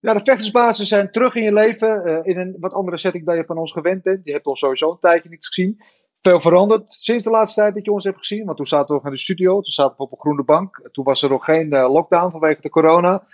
Ja, 0.00 0.14
de 0.14 0.20
vechtersbasis 0.24 0.88
zijn 0.88 1.10
terug 1.10 1.34
in 1.34 1.42
je 1.42 1.52
leven. 1.52 2.04
eh, 2.04 2.18
in 2.22 2.38
een 2.38 2.56
wat 2.60 2.72
andere 2.72 2.98
setting 2.98 3.26
dan 3.26 3.36
je 3.36 3.44
van 3.44 3.58
ons 3.58 3.72
gewend 3.72 4.02
bent. 4.02 4.20
Je 4.24 4.32
hebt 4.32 4.46
ons 4.46 4.58
sowieso 4.58 4.90
een 4.90 4.98
tijdje 5.00 5.28
niet 5.28 5.46
gezien. 5.46 5.82
Veel 6.22 6.40
veranderd 6.40 6.92
sinds 6.92 7.24
de 7.24 7.30
laatste 7.30 7.60
tijd 7.60 7.74
dat 7.74 7.84
je 7.84 7.92
ons 7.92 8.04
hebt 8.04 8.18
gezien. 8.18 8.44
Want 8.44 8.56
toen 8.56 8.66
zaten 8.66 8.86
we 8.86 8.92
nog 8.94 9.04
in 9.04 9.10
de 9.10 9.18
studio. 9.18 9.52
Toen 9.52 9.72
zaten 9.72 9.96
we 9.96 10.02
op 10.02 10.12
een 10.12 10.18
groene 10.18 10.44
bank. 10.44 10.88
Toen 10.92 11.04
was 11.04 11.22
er 11.22 11.30
nog 11.30 11.44
geen 11.44 11.72
eh, 11.72 11.92
lockdown 11.92 12.30
vanwege 12.30 12.60
de 12.60 12.68
corona. 12.70 13.26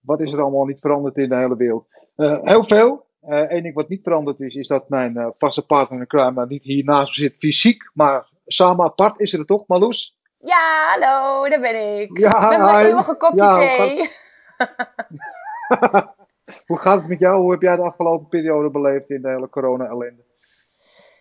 Wat 0.00 0.20
is 0.20 0.32
er 0.32 0.40
allemaal 0.40 0.64
niet 0.64 0.80
veranderd 0.80 1.16
in 1.16 1.28
de 1.28 1.36
hele 1.36 1.56
wereld? 1.56 1.86
Eh, 2.16 2.38
heel 2.42 2.64
veel. 2.64 3.06
Eén 3.26 3.62
ding 3.62 3.74
wat 3.74 3.88
niet 3.88 4.02
veranderd 4.02 4.40
is, 4.40 4.54
is 4.54 4.68
dat 4.68 4.88
mijn 4.88 5.34
vaste 5.38 5.66
partner 5.66 6.00
in 6.00 6.06
crime 6.06 6.46
niet 6.46 6.62
hier 6.62 6.84
naast 6.84 7.08
me 7.08 7.14
zit 7.14 7.34
fysiek. 7.38 7.90
Maar 7.94 8.28
samen 8.46 8.84
apart 8.84 9.20
is 9.20 9.32
er 9.32 9.44
toch, 9.46 9.66
Marloes? 9.66 10.18
Ja, 10.38 10.94
hallo, 10.94 11.48
daar 11.48 11.60
ben 11.60 12.00
ik. 12.00 12.18
Ja, 12.18 12.48
Met 12.48 12.58
mijn 12.58 12.86
eeuwige 12.86 13.16
kopje 13.16 13.42
Ja, 13.42 13.58
thee. 13.58 14.08
Hoe 16.66 16.78
gaat 16.78 16.98
het 16.98 17.08
met 17.08 17.18
jou? 17.18 17.40
Hoe 17.40 17.50
heb 17.50 17.62
jij 17.62 17.76
de 17.76 17.82
afgelopen 17.82 18.28
periode 18.28 18.70
beleefd 18.70 19.10
in 19.10 19.22
de 19.22 19.28
hele 19.28 19.48
corona-ellende? 19.48 20.22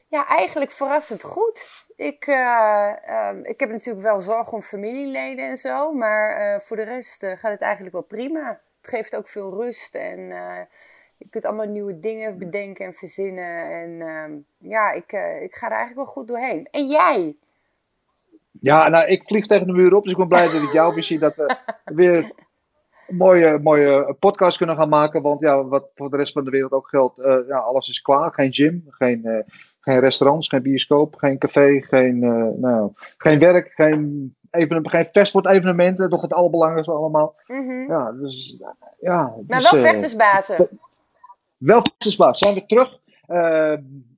Ja, 0.08 0.28
eigenlijk 0.28 0.72
verrassend 0.72 1.24
goed. 1.24 1.86
Ik, 1.96 2.28
eh, 2.28 3.10
ehm, 3.10 3.40
ik 3.44 3.60
heb 3.60 3.70
natuurlijk 3.70 4.06
wel 4.06 4.20
zorg 4.20 4.52
om 4.52 4.62
familieleden 4.62 5.50
en 5.50 5.58
zo, 5.58 5.94
maar 5.94 6.30
eh, 6.30 6.60
voor 6.60 6.78
de 6.78 6.84
rest 6.84 7.24
eh, 7.24 7.38
gaat 7.38 7.52
het 7.52 7.62
eigenlijk 7.62 7.94
wel 7.94 8.04
prima. 8.04 8.62
Het 8.82 8.90
geeft 8.90 9.16
ook 9.16 9.28
veel 9.28 9.50
rust 9.50 9.96
en 9.96 10.20
je 11.18 11.30
kunt 11.30 11.46
allemaal 11.46 11.66
nieuwe 11.66 12.00
dingen 12.00 12.38
bedenken 12.38 12.86
en 12.86 12.94
verzinnen. 12.94 13.72
En 13.72 14.02
ehm, 14.02 14.32
ja, 14.58 14.92
ik, 14.92 15.12
ik 15.42 15.56
ga 15.56 15.66
er 15.66 15.78
eigenlijk 15.78 15.96
wel 15.96 16.06
goed 16.06 16.28
doorheen. 16.28 16.68
En 16.72 16.88
jij? 16.88 17.36
Ja, 18.52 18.90
nou, 18.90 19.08
ik 19.08 19.24
vlieg 19.26 19.48
tegen 19.48 19.68
de 19.68 19.74
muur 19.74 19.94
op, 19.94 20.04
dus 20.04 20.12
ik 20.12 20.18
ben 20.18 20.28
blij 20.28 20.52
dat 20.52 20.62
ik 20.62 20.72
jou 20.72 20.94
weer 20.94 21.04
zie. 21.04 21.20
Dat 21.20 21.36
we 21.36 21.56
weer 21.86 22.32
een 23.08 23.16
mooie, 23.16 23.60
mooie 23.60 24.16
podcast 24.20 24.58
kunnen 24.58 24.76
gaan 24.76 24.90
maken. 24.90 25.22
Want 25.22 25.42
ja, 25.42 25.64
wat 25.64 25.90
voor 25.96 26.10
de 26.10 26.18
rest 26.18 26.34
van 26.34 26.44
de 26.44 26.50
wereld 26.50 26.72
ook 26.72 26.90
geldt, 26.90 27.20
eh, 27.20 27.38
ja, 27.48 27.58
alles 27.58 27.90
is 27.90 28.02
klaar. 28.02 28.34
Geen 28.34 28.54
gym, 28.54 28.86
geen, 28.88 29.26
eh, 29.26 29.44
geen 29.80 30.00
restaurants, 30.00 30.48
geen 30.48 30.62
bioscoop, 30.62 31.16
geen 31.16 31.38
café, 31.38 31.82
geen, 31.82 32.24
eh, 32.24 32.60
nou, 32.62 32.92
geen 33.18 33.40
werk, 33.40 33.72
geen, 33.76 34.36
even, 34.52 34.90
geen 34.90 35.08
fastfood-evenementen. 35.12 36.10
Toch 36.10 36.22
het 36.22 36.34
allerbelangrijkste 36.34 36.94
allemaal. 36.94 37.36
Mhm. 37.48 37.92
Ja, 37.92 38.12
dus 38.12 38.62
ja. 39.00 39.34
Maar 39.48 39.60
dus, 39.60 39.72
wel 39.72 39.82
vechtersbazen. 39.82 40.68
Wel 41.58 41.82
vechtersbaas. 41.82 42.38
Zijn 42.38 42.54
we 42.54 42.66
terug? 42.66 43.00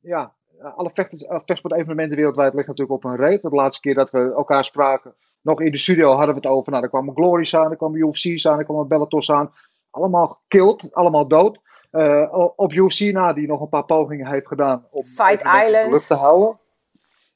Ja, 0.02 0.34
alle 0.76 0.92
vechters- 0.94 1.26
vechtsportevenementen 1.28 2.18
wereldwijd 2.18 2.54
liggen 2.54 2.74
natuurlijk 2.76 3.06
op 3.06 3.12
een 3.12 3.26
reet. 3.28 3.42
De 3.42 3.50
laatste 3.50 3.82
keer 3.82 3.94
dat 3.94 4.12
we 4.12 4.34
elkaar 4.36 4.66
spraken, 4.66 5.14
nog 5.46 5.62
in 5.62 5.72
de 5.72 5.78
studio, 5.78 6.10
hadden 6.10 6.36
we 6.36 6.42
het 6.42 6.50
over. 6.50 6.72
Nou, 6.72 6.84
er 6.84 6.90
kwamen 6.90 7.16
Glories 7.16 7.56
aan, 7.56 7.72
er 7.72 7.78
kwamen 7.78 8.00
UFC's 8.00 8.48
aan, 8.48 8.60
er 8.60 8.66
kwamen 8.66 8.88
Bellators 8.88 9.32
aan. 9.32 9.54
Allemaal 9.90 10.28
gekild, 10.28 10.84
allemaal 10.92 11.28
dood. 11.28 11.60
Eh, 11.92 12.52
op 12.56 12.74
UFC 12.74 13.00
na, 13.00 13.34
die 13.34 13.48
nog 13.48 13.62
een 13.62 13.70
paar 13.70 13.86
pogingen 13.86 14.28
heeft 14.28 14.48
gedaan 14.48 14.86
om 14.92 15.04
Fight 15.04 15.42
Island. 15.42 15.92
lucht 15.92 16.08
te 16.08 16.14
houden. 16.14 16.60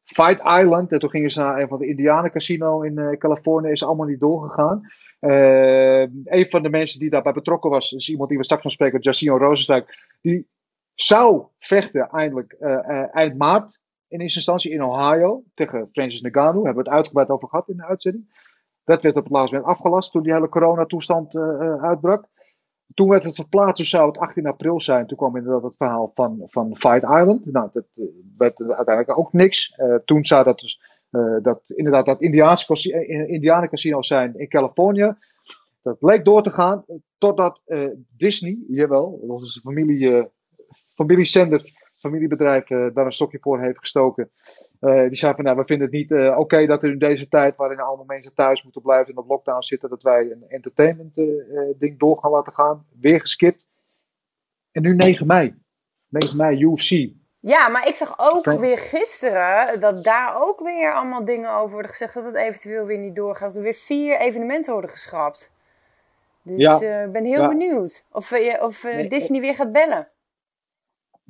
Fight 0.04 0.40
Island, 0.40 0.92
en 0.92 1.00
toen 1.00 1.10
gingen 1.10 1.32
ze 1.32 1.40
naar 1.40 1.62
een 1.62 1.68
van 1.68 1.80
de 1.80 1.88
Indianen 1.88 2.32
casino 2.32 2.82
in 2.82 2.98
eh, 2.98 3.18
Californië, 3.18 3.72
is 3.72 3.84
allemaal 3.84 4.08
niet 4.08 4.20
doorgegaan. 4.20 4.82
Eh, 5.20 6.02
een 6.24 6.50
van 6.50 6.64
de 6.64 6.70
mensen 6.70 7.00
die 7.00 7.10
daarbij 7.10 7.34
betrokken 7.34 7.70
was, 7.70 7.92
is 7.92 8.10
iemand 8.10 8.30
die 8.30 8.38
we 8.38 8.44
straks 8.44 8.62
gaan 8.62 8.72
spreken, 8.72 9.00
Jacinho 9.00 9.38
Rosenstruik. 9.38 10.18
Die 10.22 10.48
zou 10.96 11.44
vechten 11.60 12.10
eindelijk 12.10 12.54
eind 13.12 13.38
maart 13.38 13.80
in 14.10 14.20
eerste 14.20 14.38
instantie 14.38 14.72
in 14.72 14.84
Ohio 14.84 15.44
tegen 15.54 15.90
Francis 15.92 16.22
Ngannou. 16.22 16.66
Hebben 16.66 16.84
we 16.84 16.90
het 16.90 16.98
uitgebreid 16.98 17.30
over 17.30 17.48
gehad 17.48 17.70
in 17.70 17.78
de 17.78 17.86
uitzending. 17.86 18.48
Dat 18.84 19.02
werd 19.02 19.16
op 19.16 19.24
het 19.24 19.32
laatst 19.32 19.54
moment 19.54 19.72
afgelast 19.72 20.12
toen 20.12 20.24
die 20.24 20.34
hele 20.34 20.50
coronatoestand 20.50 21.36
eh, 21.36 21.84
uitbrak. 21.84 22.26
Toen 22.94 23.10
werd 23.10 23.24
het 23.24 23.36
verplaatst, 23.36 23.76
toen 23.76 23.86
zou 23.86 24.08
het 24.08 24.18
18 24.18 24.46
april 24.46 24.82
zijn. 24.82 25.08
Toen 25.08 25.18
kwam 25.18 25.36
inderdaad 25.36 25.64
het 25.64 25.76
verhaal 25.78 26.12
van, 26.14 26.44
van 26.46 26.78
Fight 26.78 27.04
Island. 27.04 27.46
Nou, 27.46 27.70
dat 27.74 27.86
eh, 27.96 28.04
werd 28.38 28.60
uiteindelijk 28.60 29.18
ook 29.18 29.34
niks. 29.34 29.76
Toen 30.06 30.26
zou 30.26 30.44
dat 30.44 30.60
dus 30.60 30.82
dat, 31.42 31.62
inderdaad 31.66 32.06
dat 32.06 32.22
Indiaanse 32.22 32.66
casi- 32.66 32.92
eh, 32.92 33.30
Indianencasino's 33.30 34.08
zijn 34.08 34.38
in 34.38 34.48
Californië. 34.48 35.16
Dat 35.82 35.98
leek 36.00 36.26
door 36.26 36.44
te 36.44 36.52
gaan, 36.52 36.86
totdat 37.18 37.62
Disney, 38.18 38.58
jawel, 38.68 39.24
dat 39.28 39.42
is 39.42 39.60
familie, 39.64 40.30
familiezender, 40.96 41.79
familiebedrijf, 42.00 42.70
eh, 42.70 42.86
daar 42.94 43.06
een 43.06 43.12
stokje 43.12 43.38
voor 43.42 43.60
heeft 43.60 43.80
gestoken. 43.80 44.32
Eh, 44.80 45.08
die 45.08 45.18
zei 45.18 45.34
van, 45.36 45.44
nou, 45.44 45.58
we 45.58 45.66
vinden 45.66 45.88
het 45.88 45.96
niet 45.96 46.12
eh, 46.12 46.38
oké 46.38 46.66
dat 46.66 46.84
er 46.84 46.92
in 46.92 47.00
deze 47.00 47.28
tijd, 47.28 47.56
waarin 47.56 47.80
allemaal 47.80 48.06
mensen 48.06 48.34
thuis 48.34 48.64
moeten 48.64 48.82
blijven 48.82 49.14
en 49.14 49.18
op 49.18 49.30
lockdown 49.30 49.62
zitten, 49.62 49.90
dat 49.90 50.02
wij 50.02 50.22
een 50.32 50.46
entertainment 50.48 51.16
ding 51.80 52.00
door 52.00 52.18
gaan 52.18 52.32
laten 52.32 52.54
gaan. 52.54 52.86
Weer 53.00 53.20
geskipt. 53.20 53.66
En 54.72 54.82
nu 54.82 54.96
9 54.96 55.28
mei. 55.28 55.56
9 56.10 56.38
mei, 56.38 56.62
UFC. 56.64 57.10
Ja, 57.40 57.68
maar 57.68 57.88
ik 57.88 57.96
zag 57.96 58.14
ook 58.18 58.46
weer 58.46 58.78
gisteren 58.78 59.80
dat 59.80 60.04
daar 60.04 60.42
ook 60.42 60.60
weer 60.60 60.94
allemaal 60.94 61.26
dingen 61.26 61.52
over 61.52 61.72
worden 61.72 61.92
gezegd. 61.92 62.14
Dat 62.14 62.26
het 62.26 62.36
eventueel 62.36 62.86
weer 62.86 62.98
niet 62.98 63.16
doorgaat. 63.16 63.48
Dat 63.48 63.58
er 63.58 63.64
weer 63.64 63.74
vier 63.74 64.20
evenementen 64.20 64.72
worden 64.72 64.90
geschrapt. 64.90 65.54
Dus 66.44 66.80
Ja. 66.80 67.04
ik 67.04 67.12
ben 67.12 67.26
heel 67.26 67.42
Ja. 67.42 67.48
benieuwd 67.48 68.08
of, 68.12 68.32
eh, 68.32 68.64
of 68.64 68.84
Nee, 68.84 69.08
Disney 69.08 69.42
weer 69.42 69.56
gaat 69.56 69.72
bellen. 69.72 70.08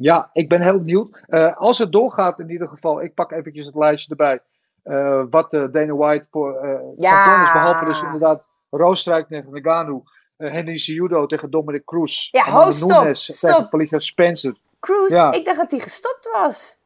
Ja, 0.02 0.30
ik 0.34 0.50
ben 0.50 0.62
heel 0.62 0.78
benieuwd. 0.78 1.20
Eh, 1.28 1.58
als 1.58 1.78
het 1.78 1.92
doorgaat 1.92 2.40
in 2.40 2.50
ieder 2.50 2.68
geval, 2.68 3.02
ik 3.02 3.14
pak 3.14 3.32
eventjes 3.32 3.66
het 3.66 3.76
lijstje 3.76 4.10
erbij. 4.10 4.40
eh, 4.84 5.24
wat 5.30 5.54
eh, 5.54 5.64
Dana 5.72 5.94
White 5.96 6.26
voor 6.32 6.56
eh 6.56 6.80
Ja. 6.98 7.42
is. 7.44 7.52
Behalve 7.52 7.86
dus 7.86 8.02
inderdaad 8.02 8.44
Roosstrijk 8.70 9.28
tegen 9.28 9.52
Nagano. 9.54 10.04
Henry 10.38 10.78
Cejudo 10.78 11.26
tegen 11.26 11.50
Dominic 11.50 11.86
Cruz. 11.86 12.28
Ja, 12.32 12.44
ho, 12.44 12.72
stop, 12.72 12.90
Nunes 12.90 13.24
stop. 13.38 13.50
tegen 13.50 13.68
Felicia 13.70 14.00
Spencer. 14.00 14.56
Cruise, 14.80 15.16
Ja. 15.16 15.32
ik 15.32 15.46
dacht 15.46 15.58
dat 15.58 15.72
hij 15.72 15.80
gestopt 15.80 16.30
was. 16.32 16.78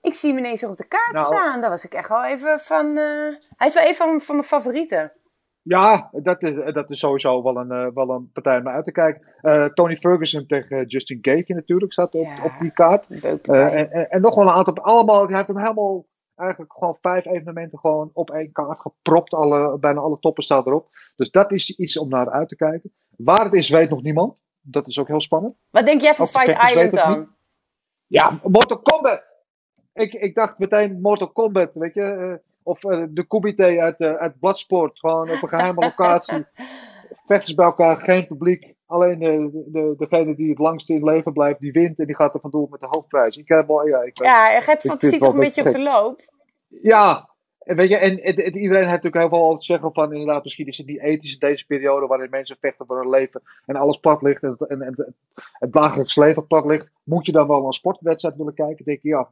Ik 0.00 0.14
zie 0.14 0.28
hem 0.30 0.38
ineens 0.38 0.64
op 0.64 0.76
de 0.76 0.86
kaart 0.88 1.12
Nou. 1.12 1.26
staan. 1.26 1.60
Daar 1.60 1.70
was 1.70 1.84
ik 1.84 1.92
echt 1.94 2.08
wel 2.08 2.24
even 2.24 2.60
van... 2.60 2.96
Hij 3.56 3.66
is 3.66 3.74
wel 3.74 3.86
een 3.88 3.94
van, 3.94 4.20
van 4.20 4.34
mijn 4.34 4.46
favorieten. 4.46 5.12
Ja, 5.62 6.10
dat 6.12 6.42
is, 6.42 6.72
dat 6.74 6.90
is 6.90 6.98
sowieso 6.98 7.42
wel 7.42 7.56
een, 7.56 7.70
eh, 7.70 7.86
wel 7.94 8.08
een 8.10 8.30
partij 8.32 8.58
om 8.58 8.68
uit 8.68 8.84
te 8.84 8.92
kijken. 8.92 9.26
Eh, 9.40 9.64
Tony 9.64 9.96
Ferguson 9.96 10.46
tegen 10.46 10.86
Justin 10.86 11.18
Gaethje 11.22 11.54
natuurlijk 11.54 11.92
staat 11.92 12.14
op, 12.14 12.24
Ja. 12.26 12.44
op 12.44 12.52
die 12.60 12.72
kaart. 12.72 13.06
Eh, 13.42 14.12
en, 14.14 14.20
nog 14.20 14.34
wel 14.34 14.44
een 14.44 14.52
aantal, 14.52 14.74
allemaal, 14.74 15.26
hij 15.26 15.36
heeft 15.36 15.46
hem 15.48 15.58
helemaal, 15.58 16.06
eigenlijk 16.34 16.72
gewoon 16.72 16.96
vijf 17.00 17.26
evenementen 17.26 17.78
gewoon 17.78 18.10
op 18.12 18.30
één 18.30 18.52
kaart 18.52 18.80
gepropt. 18.80 19.32
Alle, 19.32 19.78
bijna 19.78 20.00
alle 20.00 20.18
toppen 20.20 20.44
staan 20.44 20.62
erop. 20.66 20.88
Dus 21.16 21.30
dat 21.30 21.52
is 21.52 21.76
iets 21.78 21.98
om 21.98 22.08
naar 22.08 22.30
uit 22.30 22.48
te 22.48 22.56
kijken. 22.56 22.92
Waar 23.16 23.44
het 23.44 23.52
is, 23.52 23.68
weet 23.70 23.90
nog 23.90 24.02
niemand. 24.02 24.34
Dat 24.60 24.86
is 24.86 24.98
ook 24.98 25.08
heel 25.08 25.20
spannend. 25.20 25.54
Wat 25.70 25.86
denk 25.86 26.00
jij 26.00 26.14
van 26.14 26.26
Fight 26.26 26.70
Island 26.70 26.94
dan? 26.94 27.28
Ja, 28.06 28.40
Mortal 28.42 28.78
Kombat! 28.80 29.22
Ik, 29.92 30.12
ik 30.12 30.34
dacht 30.34 30.58
meteen 30.58 31.00
Mortal 31.00 31.32
Kombat, 31.32 31.70
weet 31.74 31.94
je. 31.94 32.02
eh, 32.02 32.34
of 32.62 32.84
eh, 32.84 33.02
de 33.08 33.26
Kumite 33.26 33.80
uit, 33.80 33.98
eh, 34.00 34.14
uit 34.14 34.38
Bloodsport. 34.40 34.98
Gewoon 34.98 35.30
op 35.30 35.42
een 35.42 35.48
geheime 35.48 35.80
locatie. 35.88 36.44
Vechters 37.26 37.54
bij 37.54 37.64
elkaar, 37.66 37.96
geen 37.96 38.26
publiek. 38.26 38.74
Alleen 38.86 39.22
eh, 39.22 39.28
de, 39.38 39.64
de, 39.66 39.94
degene 39.98 40.34
die 40.36 40.48
het 40.48 40.58
langst 40.58 40.88
in 40.90 41.04
leven 41.04 41.32
blijft, 41.32 41.60
die 41.60 41.72
wint. 41.72 41.98
En 41.98 42.06
die 42.06 42.14
gaat 42.16 42.34
er 42.34 42.40
vandoor 42.40 42.66
met 42.70 42.80
de 42.80 42.86
hoofdprijs. 42.90 43.36
Ik 43.36 43.48
heb 43.48 43.66
wel, 43.66 43.86
ja, 43.86 44.02
ik 44.02 44.18
Ja, 44.22 44.60
vind 44.60 44.80
fantasie 44.80 45.10
het 45.10 45.20
toch 45.20 45.32
een 45.32 45.38
beetje 45.40 45.64
op 45.66 45.72
de 45.72 45.82
loop? 45.82 46.20
Ja, 46.82 47.30
en 47.58 47.76
weet 47.76 47.88
je, 47.88 47.96
en, 47.96 48.22
en- 48.22 48.36
en 48.36 48.56
iedereen 48.56 48.88
heeft 48.88 49.02
natuurlijk 49.02 49.22
heel 49.32 49.40
veel 49.40 49.58
te 49.58 49.64
zeggen 49.64 49.92
van 49.92 50.12
inderdaad, 50.12 50.42
misschien 50.42 50.66
is 50.66 50.78
het 50.78 50.86
niet 50.86 51.00
ethisch 51.00 51.32
in 51.32 51.38
deze 51.38 51.66
periode 51.66 52.06
waarin 52.06 52.30
mensen 52.30 52.56
vechten 52.60 52.86
voor 52.86 52.98
hun 53.00 53.08
leven 53.10 53.42
en 53.66 53.76
alles 53.76 53.96
plat 53.96 54.22
ligt 54.22 54.42
en, 54.42 54.56
het- 54.58 54.68
en, 54.68 54.82
en 54.82 54.94
het, 54.96 55.12
het 55.52 55.72
dagelijks 55.72 56.16
leven 56.16 56.46
plat 56.46 56.64
ligt. 56.66 56.90
Moet 57.04 57.26
je 57.26 57.32
dan 57.32 57.48
wel 57.48 57.66
een 57.66 57.72
sportwedstrijd 57.72 58.36
willen 58.36 58.54
kijken? 58.54 58.84
Denk 58.84 58.96
ik, 58.98 59.02
ja, 59.10 59.28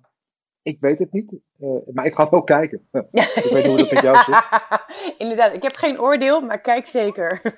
ik 0.63 0.77
weet 0.81 0.99
het 0.99 1.13
niet, 1.13 1.33
eh, 1.61 1.69
maar 1.93 2.07
ik 2.07 2.15
ga 2.15 2.23
het 2.23 2.31
wel 2.31 2.43
kijken. 2.43 2.89
Ja, 2.91 3.01
ik 3.11 3.49
weet 3.51 3.55
niet 3.55 3.67
hoe 3.67 3.77
dat 3.77 3.93
met 3.93 4.03
jou 4.03 4.17
zit. 4.17 4.45
Inderdaad, 5.23 5.53
ik 5.53 5.63
heb 5.63 5.75
geen 5.75 6.01
oordeel, 6.01 6.41
maar 6.41 6.61
kijk 6.61 6.87
zeker. 6.87 7.41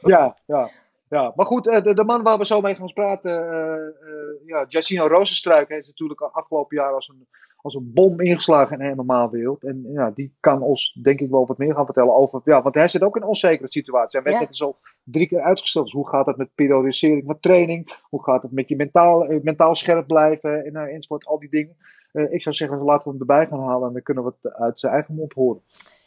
Ja, 0.00 0.36
ja. 0.46 0.70
Ja, 1.10 1.32
maar 1.34 1.46
goed, 1.46 1.68
eh, 1.68 1.82
de, 1.82 1.94
de 1.94 2.04
man 2.04 2.22
waar 2.22 2.38
we 2.38 2.46
zo 2.46 2.60
mee 2.60 2.74
gaan 2.74 2.92
praten, 2.92 3.50
eh, 3.50 3.86
eh, 3.86 4.46
ja, 4.46 4.64
Jacinho 4.68 5.06
Rozenstruik, 5.06 5.68
heeft 5.68 5.86
natuurlijk 5.86 6.20
afgelopen 6.20 6.76
jaar 6.76 6.92
als 6.92 7.08
een, 7.08 7.26
als 7.56 7.74
een 7.74 7.90
bom 7.94 8.20
ingeslagen 8.20 8.80
in 8.80 8.96
de 8.96 9.02
MMA-wereld. 9.02 9.64
En 9.64 9.86
ja, 9.92 10.10
die 10.10 10.36
kan 10.40 10.62
ons 10.62 10.98
denk 11.02 11.20
ik 11.20 11.30
wel 11.30 11.46
wat 11.46 11.58
meer 11.58 11.74
gaan 11.74 11.84
vertellen 11.84 12.14
over, 12.14 12.40
ja, 12.44 12.62
want 12.62 12.74
hij 12.74 12.88
zit 12.88 13.02
ook 13.02 13.16
in 13.16 13.22
een 13.22 13.28
onzekere 13.28 13.70
situatie. 13.70 14.10
Zijn 14.10 14.22
wedstrijd 14.22 14.52
is 14.52 14.62
al 14.62 14.78
drie 15.04 15.26
keer 15.26 15.40
uitgesteld. 15.40 15.84
Dus 15.84 15.94
hoe 15.94 16.08
gaat 16.08 16.26
het 16.26 16.36
met 16.36 16.54
periodisering 16.54 17.22
van 17.26 17.40
training? 17.40 17.98
Hoe 18.02 18.22
gaat 18.22 18.42
het 18.42 18.52
met 18.52 18.68
je 18.68 18.76
mentaal, 18.76 19.26
mentaal 19.42 19.74
scherp 19.74 20.06
blijven 20.06 20.64
en, 20.64 20.74
uh, 20.74 20.94
enzovoort, 20.94 21.26
al 21.26 21.38
die 21.38 21.50
dingen. 21.50 21.76
Eh, 22.12 22.32
ik 22.32 22.42
zou 22.42 22.54
zeggen, 22.54 22.78
laten 22.78 23.04
we 23.04 23.10
hem 23.10 23.20
erbij 23.20 23.46
gaan 23.46 23.68
halen 23.68 23.86
en 23.86 23.92
dan 23.92 24.02
kunnen 24.02 24.24
we 24.24 24.32
het 24.40 24.54
uit 24.54 24.80
zijn 24.80 24.92
eigen 24.92 25.14
mond 25.14 25.32
horen. 25.32 25.60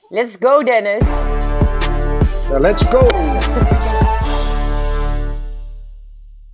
Let's 0.09 0.38
go, 0.39 0.63
Dennis. 0.63 1.07
Ja, 2.50 2.57
let's 2.57 2.83
go! 2.83 3.00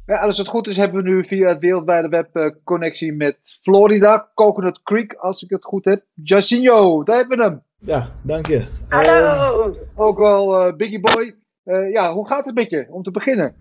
Ja, 0.06 0.19
als 0.19 0.38
het 0.38 0.48
goed 0.48 0.68
is, 0.68 0.78
hebben 0.78 1.04
we 1.04 1.10
nu 1.10 1.25
via 1.25 1.48
het 1.48 1.60
wereldwijde 1.60 2.07
web 2.07 2.36
uh, 2.36 2.50
connectie 2.63 3.13
met 3.13 3.60
Florida, 3.62 4.30
Coconut 4.36 4.81
Creek, 4.84 5.13
als 5.13 5.44
ik 5.44 5.50
het 5.50 5.66
goed 5.66 5.86
heb. 5.86 6.04
Jacinho, 6.13 7.04
daar 7.04 7.16
hebben 7.16 7.38
we 7.38 7.44
hem. 7.44 7.62
Ja, 7.78 8.07
dank 8.22 8.48
je. 8.48 8.66
Hallo! 8.88 9.68
Uh, 9.68 9.75
ook 9.95 10.18
wel 10.18 10.68
uh, 10.68 10.75
Biggie 10.75 11.00
Boy. 11.00 11.36
Uh, 11.66 11.92
ja, 11.92 12.13
hoe 12.13 12.28
gaat 12.28 12.45
het 12.45 12.56
met 12.56 12.69
je, 12.69 12.86
om 12.90 13.04
te 13.04 13.12
beginnen? 13.12 13.56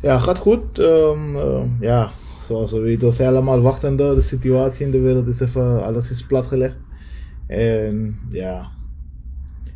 Ja, 0.00 0.18
gaat 0.18 0.38
goed. 0.38 0.78
Um, 0.78 1.76
ja, 1.80 2.08
zoals 2.44 2.72
we 2.72 2.80
weten, 2.80 3.08
we 3.08 3.14
zijn 3.14 3.28
allemaal 3.28 3.60
wachtende. 3.60 4.14
De 4.14 4.20
situatie 4.20 4.84
in 4.86 4.90
de 4.90 5.00
wereld 5.00 5.26
is 5.26 5.40
even, 5.40 5.84
alles 5.84 6.10
is 6.10 6.26
platgelegd. 6.26 6.76
En 7.46 8.18
ja, 8.30 8.70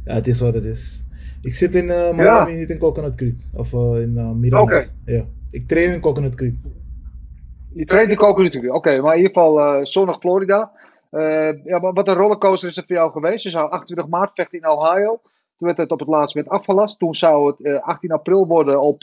ja 0.05 0.15
het 0.15 0.27
is 0.27 0.41
wat 0.41 0.55
het 0.55 0.65
is. 0.65 1.05
Ik 1.43 1.55
zit 1.55 1.75
in 1.75 1.85
uh, 1.85 2.11
Miami, 2.15 2.55
niet 2.55 2.71
in 2.71 2.79
Coconut 2.79 3.15
Creek. 3.15 3.37
Of 3.53 3.73
uh, 3.73 4.01
in 4.01 4.41
uh. 4.43 4.61
Oké. 4.61 4.91
Ja, 5.05 5.25
ik 5.51 5.69
train 5.69 5.93
in 5.93 6.01
Coconut 6.01 6.35
Creek. 6.35 6.55
Je 7.75 7.85
traint 7.85 8.11
in 8.11 8.17
Coconut 8.17 8.51
Creek, 8.51 8.75
oké. 8.75 9.01
maar 9.01 9.17
in 9.17 9.23
ieder 9.23 9.33
geval 9.33 9.87
zonnig 9.87 10.19
Florida. 10.19 10.73
ja, 11.65 11.79
maar 11.81 11.93
wat 11.93 12.09
een 12.09 12.15
rollercoaster 12.15 12.69
is 12.69 12.77
het 12.77 12.87
voor 12.87 12.97
jou 12.97 13.13
geweest? 13.13 13.45
Je 13.45 13.51
zou 13.51 13.71
28 13.71 14.09
maart 14.09 14.31
vechten 14.35 14.59
in 14.59 14.69
Ohio. 14.69 15.21
Toen 15.59 15.67
werd 15.67 15.77
het 15.77 15.91
op 15.91 15.99
het 15.99 16.09
laatst 16.09 16.35
met 16.35 16.49
afgelast. 16.49 16.99
Toen 16.99 17.15
zou 17.15 17.55
het 17.57 17.81
18 17.83 18.11
april 18.11 18.47
worden 18.47 18.81
op 18.81 19.03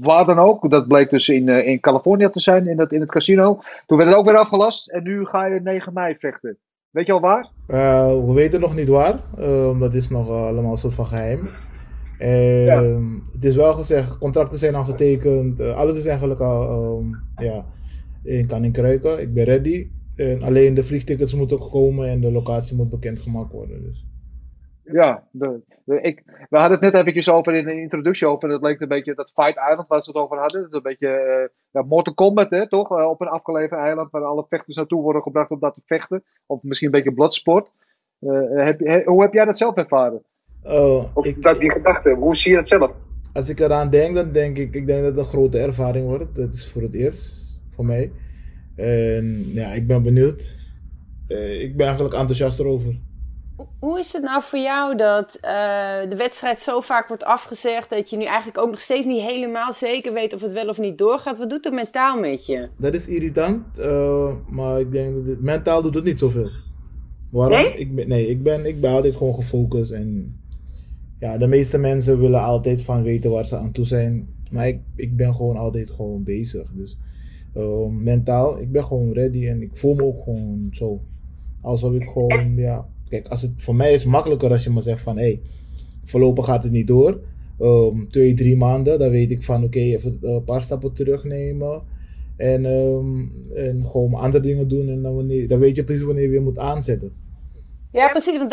waar 0.00 0.24
dan 0.24 0.38
ook. 0.38 0.70
Dat 0.70 0.88
bleek 0.88 1.10
dus 1.10 1.28
in, 1.28 1.48
in 1.48 1.80
Californië 1.80 2.30
te 2.30 2.40
zijn, 2.40 2.66
in 2.66 2.78
het, 2.78 2.92
in 2.92 3.00
het 3.00 3.10
casino. 3.10 3.60
Toen 3.86 3.98
werd 3.98 4.10
het 4.10 4.18
ook 4.18 4.26
weer 4.26 4.36
afgelast. 4.36 4.90
En 4.90 5.02
nu 5.02 5.24
ga 5.24 5.46
je 5.46 5.60
9 5.60 5.92
mei 5.92 6.16
vechten. 6.18 6.58
Weet 6.90 7.06
je 7.06 7.12
al 7.12 7.20
waar? 7.20 7.50
Uh, 7.68 8.26
we 8.26 8.32
weten 8.32 8.60
nog 8.60 8.74
niet 8.74 8.88
waar. 8.88 9.20
Uh, 9.38 9.80
dat 9.80 9.94
is 9.94 10.08
nog 10.08 10.28
allemaal 10.28 10.70
een 10.70 10.76
soort 10.78 10.94
van 10.94 11.06
geheim. 11.06 11.48
Uh, 12.18 12.96
Het 13.32 13.44
is 13.44 13.56
wel 13.56 13.72
gezegd, 13.72 14.18
contracten 14.18 14.58
zijn 14.58 14.74
al 14.74 14.84
getekend. 14.84 15.60
Eh, 15.60 15.76
alles 15.76 15.96
is 15.96 16.06
eigenlijk 16.06 16.40
al 16.40 16.98
um, 16.98 17.22
ja, 17.36 17.66
in 18.22 18.46
kan 18.46 18.64
in 18.64 18.72
kruiken. 18.72 19.20
Ik 19.20 19.34
ben 19.34 19.44
ready. 19.44 19.88
En 20.16 20.42
alleen 20.42 20.74
de 20.74 20.84
vliegtickets 20.84 21.34
moeten 21.34 21.58
komen 21.58 22.08
en 22.08 22.20
de 22.20 22.32
locatie 22.32 22.76
moet 22.76 22.88
bekendgemaakt 22.88 23.52
worden. 23.52 23.82
Dus. 23.82 24.06
Ja, 24.92 25.28
de, 25.30 25.60
ik, 25.84 26.22
we 26.50 26.58
hadden 26.58 26.78
het 26.78 26.92
net 26.92 27.00
eventjes 27.00 27.30
over 27.30 27.54
in 27.54 27.64
de 27.64 27.80
introductie 27.80 28.26
over. 28.26 28.48
Dat 28.48 28.62
leek 28.62 28.80
een 28.80 28.88
beetje 28.88 29.14
dat 29.14 29.32
Fight 29.34 29.56
Island 29.70 29.88
waar 29.88 30.02
ze 30.02 30.10
het 30.10 30.18
over 30.18 30.38
hadden. 30.38 30.60
Dat 30.60 30.70
is 30.70 30.76
een 30.76 30.82
beetje 30.82 31.08
uh, 31.08 31.48
ja, 31.70 31.82
Mortal 31.82 32.14
Kombat, 32.14 32.50
hè, 32.50 32.68
toch? 32.68 32.90
Uh, 32.90 33.08
op 33.08 33.20
een 33.20 33.28
afgelegen 33.28 33.78
eiland 33.78 34.10
waar 34.10 34.24
alle 34.24 34.46
vechters 34.48 34.76
naartoe 34.76 35.02
worden 35.02 35.22
gebracht 35.22 35.50
om 35.50 35.60
dat 35.60 35.74
te 35.74 35.80
vechten. 35.86 36.24
Of 36.46 36.62
misschien 36.62 36.86
een 36.86 36.94
beetje 36.94 37.12
bloodsport. 37.12 37.68
Uh, 38.20 38.64
heb, 38.64 38.80
he, 38.80 39.02
hoe 39.04 39.22
heb 39.22 39.32
jij 39.32 39.44
dat 39.44 39.58
zelf 39.58 39.74
ervaren? 39.74 40.22
Oh, 40.62 41.16
of 41.16 41.26
ik, 41.26 41.42
dat 41.42 41.60
die 41.60 41.70
gedachte, 41.70 42.10
hoe 42.10 42.36
zie 42.36 42.50
je 42.50 42.56
dat 42.56 42.68
zelf? 42.68 42.92
Als 43.32 43.48
ik 43.48 43.60
eraan 43.60 43.90
denk, 43.90 44.14
dan 44.14 44.32
denk 44.32 44.56
ik, 44.56 44.74
ik 44.74 44.86
denk 44.86 45.00
dat 45.00 45.10
het 45.10 45.18
een 45.18 45.24
grote 45.24 45.58
ervaring 45.58 46.06
wordt. 46.06 46.34
Dat 46.34 46.52
is 46.52 46.72
voor 46.72 46.82
het 46.82 46.94
eerst 46.94 47.58
voor 47.70 47.84
mij. 47.84 48.12
En 48.76 49.52
ja, 49.52 49.72
ik 49.72 49.86
ben 49.86 50.02
benieuwd. 50.02 50.54
ik 51.60 51.76
ben 51.76 51.86
eigenlijk 51.86 52.14
enthousiast 52.14 52.60
erover. 52.60 53.00
Hoe 53.78 53.98
is 53.98 54.12
het 54.12 54.22
nou 54.22 54.42
voor 54.42 54.58
jou 54.58 54.96
dat 54.96 55.36
uh, 55.36 55.50
de 56.08 56.16
wedstrijd 56.16 56.60
zo 56.60 56.80
vaak 56.80 57.08
wordt 57.08 57.24
afgezegd 57.24 57.90
dat 57.90 58.10
je 58.10 58.16
nu 58.16 58.24
eigenlijk 58.24 58.58
ook 58.58 58.70
nog 58.70 58.80
steeds 58.80 59.06
niet 59.06 59.22
helemaal 59.22 59.72
zeker 59.72 60.12
weet 60.12 60.34
of 60.34 60.40
het 60.40 60.52
wel 60.52 60.68
of 60.68 60.78
niet 60.78 60.98
doorgaat? 60.98 61.38
Wat 61.38 61.50
doet 61.50 61.64
het 61.64 61.74
mentaal 61.74 62.18
met 62.18 62.46
je? 62.46 62.68
Dat 62.78 62.94
is 62.94 63.08
irritant, 63.08 63.78
uh, 63.78 64.34
maar 64.48 64.80
ik 64.80 64.92
denk 64.92 65.14
dat 65.14 65.26
het, 65.26 65.42
mentaal 65.42 65.82
doet 65.82 65.94
het 65.94 66.04
niet 66.04 66.18
zoveel. 66.18 66.48
Waarom? 67.30 67.58
Nee? 67.58 67.78
Ik 67.78 67.94
ben, 67.94 68.08
nee, 68.08 68.28
ik 68.28 68.42
ben, 68.42 68.66
ik 68.66 68.80
ben 68.80 68.90
altijd 68.90 69.16
gewoon 69.16 69.34
gefocust 69.34 69.90
en 69.90 70.36
ja, 71.18 71.38
de 71.38 71.46
meeste 71.46 71.78
mensen 71.78 72.18
willen 72.20 72.42
altijd 72.42 72.82
van 72.82 73.02
weten 73.02 73.30
waar 73.30 73.46
ze 73.46 73.56
aan 73.56 73.72
toe 73.72 73.86
zijn. 73.86 74.28
Maar 74.50 74.68
ik, 74.68 74.80
ik 74.96 75.16
ben 75.16 75.34
gewoon 75.34 75.56
altijd 75.56 75.90
gewoon 75.90 76.22
bezig. 76.22 76.70
Dus 76.72 76.98
uh, 77.56 77.86
mentaal, 77.86 78.60
ik 78.60 78.72
ben 78.72 78.84
gewoon 78.84 79.12
ready 79.12 79.48
en 79.48 79.62
ik 79.62 79.70
voel 79.72 79.94
me 79.94 80.02
ook 80.02 80.22
gewoon 80.22 80.68
zo. 80.70 81.00
Alsof 81.60 81.92
ik 81.92 82.08
gewoon, 82.08 82.56
ja, 82.56 82.86
Kijk, 83.12 83.28
als 83.28 83.42
het, 83.42 83.50
voor 83.56 83.74
mij 83.74 83.92
is 83.92 84.02
het 84.02 84.10
makkelijker 84.10 84.50
als 84.50 84.64
je 84.64 84.70
me 84.70 84.80
zegt 84.80 85.00
van 85.00 85.16
hé, 85.16 85.22
hey, 85.22 85.40
voorlopig 86.04 86.44
gaat 86.44 86.62
het 86.62 86.72
niet 86.72 86.86
door. 86.86 87.20
Um, 87.60 88.10
twee, 88.10 88.34
drie 88.34 88.56
maanden, 88.56 88.98
dan 88.98 89.10
weet 89.10 89.30
ik 89.30 89.42
van 89.42 89.64
oké, 89.64 89.78
even 89.78 90.18
een 90.20 90.44
paar 90.44 90.62
stappen 90.62 90.92
terugnemen. 90.92 91.82
En, 92.36 92.64
um, 92.64 93.32
en 93.54 93.86
gewoon 93.86 94.14
andere 94.14 94.42
dingen 94.42 94.68
doen. 94.68 94.88
En 94.88 95.02
dan, 95.02 95.14
wanneer, 95.14 95.48
dan 95.48 95.58
weet 95.58 95.76
je 95.76 95.84
precies 95.84 96.02
wanneer 96.02 96.24
je 96.24 96.30
weer 96.30 96.42
moet 96.42 96.58
aanzetten. 96.58 97.12
Ja, 97.90 98.08
precies. 98.08 98.38
Want 98.38 98.50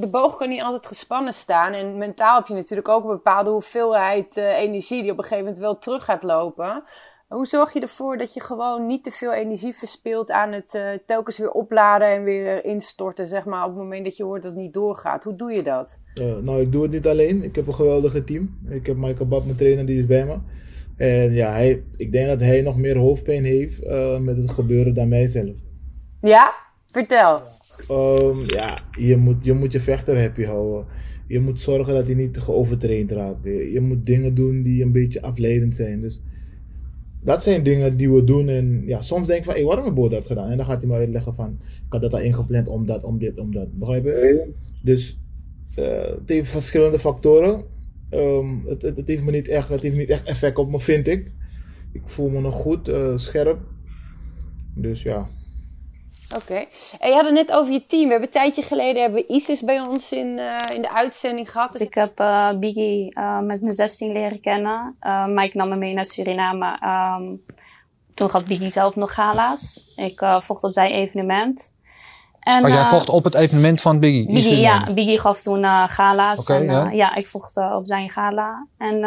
de, 0.00 0.08
boog 0.10 0.36
kan 0.36 0.48
niet 0.48 0.62
altijd 0.62 0.86
gespannen 0.86 1.32
staan. 1.32 1.72
En 1.72 1.98
mentaal 1.98 2.38
heb 2.38 2.46
je 2.46 2.54
natuurlijk 2.54 2.88
ook 2.88 3.02
een 3.02 3.10
bepaalde 3.10 3.50
hoeveelheid 3.50 4.36
uh, 4.36 4.58
energie 4.58 5.02
die 5.02 5.10
op 5.10 5.18
een 5.18 5.24
gegeven 5.24 5.44
moment 5.44 5.62
wel 5.62 5.78
terug 5.78 6.04
gaat 6.04 6.22
lopen. 6.22 6.82
Hoe 7.28 7.46
zorg 7.46 7.72
je 7.72 7.80
ervoor 7.80 8.16
dat 8.16 8.34
je 8.34 8.40
gewoon 8.40 8.86
niet 8.86 9.04
te 9.04 9.10
veel 9.10 9.32
energie 9.32 9.72
verspilt 9.72 10.30
aan 10.30 10.52
het 10.52 10.74
uh, 10.74 10.82
telkens 11.06 11.38
weer 11.38 11.50
opladen 11.50 12.08
en 12.08 12.22
weer 12.24 12.64
instorten, 12.64 13.26
zeg 13.26 13.44
maar, 13.44 13.64
op 13.64 13.68
het 13.68 13.78
moment 13.78 14.04
dat 14.04 14.16
je 14.16 14.24
hoort 14.24 14.42
dat 14.42 14.50
het 14.50 14.60
niet 14.60 14.72
doorgaat? 14.72 15.24
Hoe 15.24 15.36
doe 15.36 15.52
je 15.52 15.62
dat? 15.62 16.00
Uh, 16.20 16.36
nou, 16.36 16.60
ik 16.60 16.72
doe 16.72 16.82
het 16.82 16.90
niet 16.90 17.06
alleen. 17.06 17.42
Ik 17.42 17.54
heb 17.54 17.66
een 17.66 17.74
geweldige 17.74 18.24
team. 18.24 18.58
Ik 18.68 18.86
heb 18.86 18.96
Michael 18.96 19.28
Bab, 19.28 19.44
mijn 19.44 19.56
trainer, 19.56 19.86
die 19.86 19.98
is 19.98 20.06
bij 20.06 20.26
me. 20.26 20.36
En 20.96 21.32
ja, 21.32 21.50
hij, 21.50 21.84
ik 21.96 22.12
denk 22.12 22.26
dat 22.26 22.40
hij 22.40 22.62
nog 22.62 22.76
meer 22.76 22.96
hoofdpijn 22.96 23.44
heeft 23.44 23.82
uh, 23.82 24.18
met 24.18 24.36
het 24.36 24.50
gebeuren 24.50 24.94
dan 24.94 25.08
mijzelf. 25.08 25.56
Ja? 26.20 26.54
Vertel. 26.90 27.40
Um, 27.90 28.38
ja, 28.46 28.78
je 28.98 29.16
moet, 29.16 29.44
je 29.44 29.52
moet 29.52 29.72
je 29.72 29.80
vechter 29.80 30.20
happy 30.20 30.44
houden. 30.44 30.86
Je 31.26 31.40
moet 31.40 31.60
zorgen 31.60 31.94
dat 31.94 32.06
hij 32.06 32.14
niet 32.14 32.38
geovertraind 32.38 33.12
raakt. 33.12 33.44
Je, 33.44 33.72
je 33.72 33.80
moet 33.80 34.04
dingen 34.04 34.34
doen 34.34 34.62
die 34.62 34.82
een 34.82 34.92
beetje 34.92 35.22
afleidend 35.22 35.76
zijn. 35.76 36.00
Dus 36.00 36.20
dat 37.20 37.42
zijn 37.42 37.62
dingen 37.62 37.96
die 37.96 38.10
we 38.10 38.24
doen. 38.24 38.48
En 38.48 38.82
ja, 38.86 39.00
soms 39.00 39.26
denk 39.26 39.38
ik 39.38 39.44
van, 39.44 39.54
hé, 39.54 39.62
waarom 39.62 39.84
heb 39.84 40.04
ik 40.04 40.10
dat 40.10 40.26
gedaan? 40.26 40.50
En 40.50 40.56
dan 40.56 40.66
gaat 40.66 40.80
hij 40.80 40.90
me 40.90 40.96
uitleggen 40.96 41.34
van, 41.34 41.58
ik 41.60 41.92
had 41.92 42.00
dat 42.00 42.12
al 42.12 42.20
ingepland 42.20 42.68
om 42.68 42.86
dat, 42.86 43.04
om 43.04 43.18
dit, 43.18 43.38
om 43.38 43.52
dat. 43.52 43.78
Begrijp 43.78 44.04
je? 44.04 44.50
Dus 44.82 45.18
uh, 45.78 46.00
het 46.00 46.28
heeft 46.28 46.50
verschillende 46.50 46.98
factoren. 46.98 47.64
Um, 48.10 48.62
het, 48.66 48.82
het, 48.82 48.96
het, 48.96 49.08
heeft 49.08 49.22
me 49.22 49.30
niet 49.30 49.48
echt, 49.48 49.68
het 49.68 49.82
heeft 49.82 49.96
niet 49.96 50.08
echt 50.08 50.24
effect 50.24 50.58
op 50.58 50.70
me, 50.70 50.80
vind 50.80 51.08
ik. 51.08 51.30
Ik 51.92 52.02
voel 52.04 52.28
me 52.28 52.40
nog 52.40 52.54
goed, 52.54 52.88
uh, 52.88 53.16
scherp. 53.16 53.58
Dus 54.74 55.02
ja. 55.02 55.28
Oké. 56.34 56.64
En 56.98 57.08
je 57.08 57.14
had 57.14 57.24
het 57.24 57.34
net 57.34 57.52
over 57.52 57.72
je 57.72 57.86
team. 57.86 58.04
We 58.04 58.10
hebben 58.10 58.28
een 58.28 58.34
tijdje 58.34 58.62
geleden 58.62 59.02
hebben 59.02 59.20
we 59.26 59.34
Isis 59.34 59.62
bij 59.62 59.80
ons 59.80 60.12
in, 60.12 60.26
uh, 60.26 60.60
in 60.74 60.82
de 60.82 60.92
uitzending 60.92 61.50
gehad. 61.50 61.72
Dus... 61.72 61.80
Ik 61.80 61.94
heb 61.94 62.20
uh, 62.20 62.50
Biggie 62.58 63.18
uh, 63.18 63.38
met 63.38 63.60
mijn 63.60 63.74
16 63.74 64.12
leren 64.12 64.40
kennen. 64.40 64.96
Mike 65.26 65.56
nam 65.56 65.68
me 65.68 65.76
mee 65.76 65.94
naar 65.94 66.04
Suriname. 66.04 66.78
Um, 67.18 67.44
toen 68.14 68.30
gaf 68.30 68.44
Biggie 68.44 68.70
zelf 68.70 68.96
nog 68.96 69.14
gala's. 69.14 69.92
Ik 69.96 70.22
vocht 70.38 70.64
op 70.64 70.72
zijn 70.72 70.92
evenement. 70.92 71.76
En, 72.40 72.64
oh, 72.64 72.70
jij 72.70 72.88
vocht 72.88 73.08
op 73.08 73.24
het 73.24 73.34
evenement 73.34 73.80
van 73.80 74.00
Biggie? 74.00 74.32
Biggie 74.32 74.60
ja, 74.60 74.92
Biggie 74.92 75.20
gaf 75.20 75.42
toen 75.42 75.64
gala's. 75.88 76.40
Okay, 76.40 76.56
en, 76.56 76.64
ja. 76.64 76.90
ja. 76.90 77.14
ik 77.14 77.26
vocht 77.26 77.56
op 77.56 77.86
zijn 77.86 78.10
gala. 78.10 78.66
En 78.78 79.02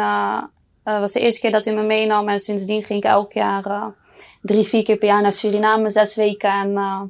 het 0.84 1.00
was 1.00 1.12
de 1.12 1.20
eerste 1.20 1.40
keer 1.40 1.50
dat 1.50 1.64
hij 1.64 1.74
me 1.74 1.82
meenam. 1.82 2.28
En 2.28 2.38
sindsdien 2.38 2.82
ging 2.82 3.04
ik 3.04 3.10
elk 3.10 3.32
jaar 3.32 3.92
drie, 4.42 4.64
vier 4.64 4.84
keer 4.84 4.96
per 4.96 5.08
jaar 5.08 5.22
naar 5.22 5.32
Suriname, 5.32 5.90
zes 5.90 6.16
weken. 6.16 6.50
En 6.50 6.70
uh, 6.70 7.02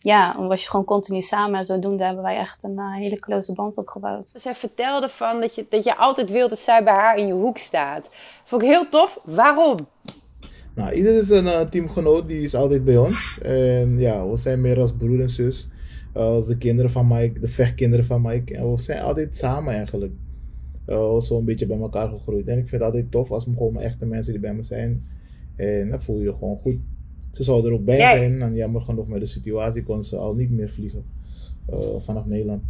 ja, 0.00 0.32
dan 0.32 0.48
was 0.48 0.62
je 0.62 0.70
gewoon 0.70 0.84
continu 0.84 1.20
samen. 1.20 1.58
En 1.58 1.64
zodoende 1.64 2.04
hebben 2.04 2.22
wij 2.22 2.36
echt 2.36 2.62
een 2.62 2.76
uh, 2.76 2.94
hele 2.94 3.18
close 3.18 3.54
band 3.54 3.78
opgebouwd. 3.78 4.28
Zij 4.28 4.54
vertelde 4.54 5.08
van 5.08 5.40
dat 5.40 5.54
je, 5.54 5.66
dat 5.68 5.84
je 5.84 5.96
altijd 5.96 6.30
wilt 6.30 6.50
dat 6.50 6.58
zij 6.58 6.84
bij 6.84 6.94
haar 6.94 7.18
in 7.18 7.26
je 7.26 7.32
hoek 7.32 7.58
staat. 7.58 8.10
Vond 8.44 8.62
ik 8.62 8.68
heel 8.68 8.88
tof. 8.88 9.20
Waarom? 9.24 9.76
Nou, 10.74 10.92
Isis 10.92 11.20
is 11.20 11.30
een 11.30 11.44
uh, 11.44 11.60
teamgenoot, 11.60 12.28
die 12.28 12.42
is 12.42 12.54
altijd 12.54 12.84
bij 12.84 12.96
ons. 12.96 13.38
En 13.42 13.98
ja, 13.98 14.28
we 14.28 14.36
zijn 14.36 14.60
meer 14.60 14.80
als 14.80 14.92
broer 14.92 15.20
en 15.20 15.30
zus. 15.30 15.68
Als 16.14 16.46
de 16.46 16.58
kinderen 16.58 16.90
van 16.90 17.06
Mike, 17.08 17.40
de 17.40 17.48
vechtkinderen 17.48 18.04
van 18.04 18.22
Mike. 18.22 18.56
En 18.56 18.72
we 18.72 18.80
zijn 18.80 19.02
altijd 19.02 19.36
samen 19.36 19.74
eigenlijk. 19.74 20.12
Uh, 20.86 21.20
zo 21.20 21.38
een 21.38 21.44
beetje 21.44 21.66
bij 21.66 21.78
elkaar 21.78 22.08
gegroeid. 22.08 22.48
En 22.48 22.58
ik 22.58 22.68
vind 22.68 22.82
het 22.82 22.82
altijd 22.82 23.10
tof 23.10 23.30
als 23.30 23.46
me 23.46 23.56
gewoon 23.56 23.80
echte 23.80 24.06
mensen 24.06 24.32
die 24.32 24.40
bij 24.40 24.54
me 24.54 24.62
zijn 24.62 25.04
en 25.58 25.90
dan 25.90 26.02
voel 26.02 26.18
je 26.18 26.24
je 26.24 26.32
gewoon 26.32 26.56
goed. 26.56 26.76
Ze 27.32 27.42
zou 27.42 27.66
er 27.66 27.72
ook 27.72 27.84
bij 27.84 27.98
zijn. 27.98 28.42
En 28.42 28.54
jammer 28.54 28.80
genoeg 28.80 29.08
met 29.08 29.20
de 29.20 29.26
situatie 29.26 29.82
kon 29.82 30.02
ze 30.02 30.16
al 30.16 30.34
niet 30.34 30.50
meer 30.50 30.68
vliegen 30.68 31.04
uh, 31.70 31.78
vanaf 31.98 32.26
Nederland. 32.26 32.62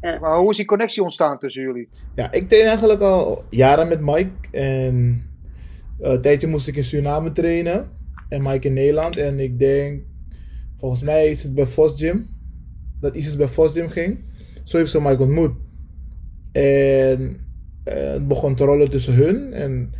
Ja. 0.00 0.18
Maar 0.18 0.38
hoe 0.38 0.50
is 0.50 0.56
die 0.56 0.66
connectie 0.66 1.02
ontstaan 1.02 1.38
tussen 1.38 1.62
jullie? 1.62 1.88
Ja, 2.14 2.32
ik 2.32 2.48
train 2.48 2.66
eigenlijk 2.66 3.00
al 3.00 3.42
jaren 3.50 3.88
met 3.88 4.00
Mike. 4.00 4.30
En 4.50 5.22
uh, 6.00 6.10
een 6.10 6.20
tijdje 6.20 6.46
moest 6.46 6.68
ik 6.68 6.76
in 6.76 6.84
Suriname 6.84 7.32
trainen. 7.32 7.88
En 8.28 8.42
Mike 8.42 8.66
in 8.66 8.74
Nederland. 8.74 9.16
En 9.16 9.40
ik 9.40 9.58
denk, 9.58 10.02
volgens 10.76 11.02
mij 11.02 11.28
is 11.28 11.42
het 11.42 11.54
bij 11.54 11.66
Vos 11.66 11.94
Gym. 11.96 12.28
Dat 13.00 13.16
Isis 13.16 13.36
bij 13.36 13.48
Vos 13.48 13.72
Gym 13.72 13.88
ging. 13.88 14.18
Zo 14.64 14.78
heeft 14.78 14.90
ze 14.90 15.00
Mike 15.00 15.22
ontmoet. 15.22 15.52
En 16.52 17.20
uh, 17.20 17.94
het 17.94 18.28
begon 18.28 18.54
te 18.54 18.64
rollen 18.64 18.90
tussen 18.90 19.14
hun. 19.14 19.52
En 19.52 19.92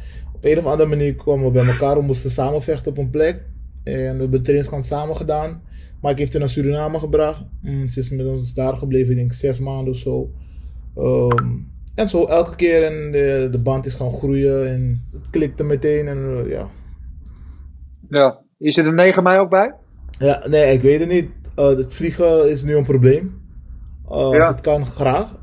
op 0.44 0.50
een 0.50 0.58
of 0.58 0.64
andere 0.64 0.88
manier 0.88 1.14
kwamen 1.14 1.44
we 1.44 1.50
bij 1.50 1.66
elkaar. 1.66 1.96
We 1.96 2.02
moesten 2.02 2.30
samen 2.30 2.62
vechten 2.62 2.90
op 2.90 2.98
een 2.98 3.10
plek. 3.10 3.42
En 3.82 3.92
we 3.92 4.00
hebben 4.00 4.30
de 4.30 4.40
trainingskamp 4.40 4.82
samen 4.82 5.16
gedaan. 5.16 5.62
Mike 6.02 6.20
heeft 6.20 6.32
haar 6.32 6.40
naar 6.40 6.50
Suriname 6.50 6.98
gebracht. 6.98 7.44
Mm, 7.62 7.88
ze 7.88 8.00
is 8.00 8.10
met 8.10 8.26
ons 8.26 8.54
daar 8.54 8.76
gebleven, 8.76 9.14
denk 9.14 9.32
ik, 9.32 9.38
zes 9.38 9.58
maanden 9.58 9.92
of 9.92 9.98
zo. 9.98 10.30
Um, 10.98 11.72
en 11.94 12.08
zo 12.08 12.24
elke 12.24 12.56
keer 12.56 12.84
en 12.84 13.12
de, 13.12 13.48
de 13.50 13.58
band 13.58 13.86
is 13.86 13.94
gaan 13.94 14.10
groeien 14.10 14.68
en 14.68 15.08
het 15.12 15.30
klikte 15.30 15.64
meteen 15.64 16.08
en 16.08 16.18
uh, 16.18 16.50
ja. 16.50 16.68
Ja, 18.08 18.40
is 18.58 18.76
er 18.76 18.84
de 18.84 18.92
9 18.92 19.22
mei 19.22 19.38
ook 19.38 19.50
bij? 19.50 19.74
Ja, 20.18 20.42
nee, 20.48 20.72
ik 20.72 20.80
weet 20.80 21.00
het 21.00 21.08
niet. 21.08 21.30
Uh, 21.58 21.66
het 21.66 21.94
vliegen 21.94 22.50
is 22.50 22.62
nu 22.62 22.76
een 22.76 22.84
probleem. 22.84 23.42
Uh, 24.10 24.28
ja. 24.32 24.48
Het 24.48 24.60
kan, 24.60 24.86
graag. 24.86 25.42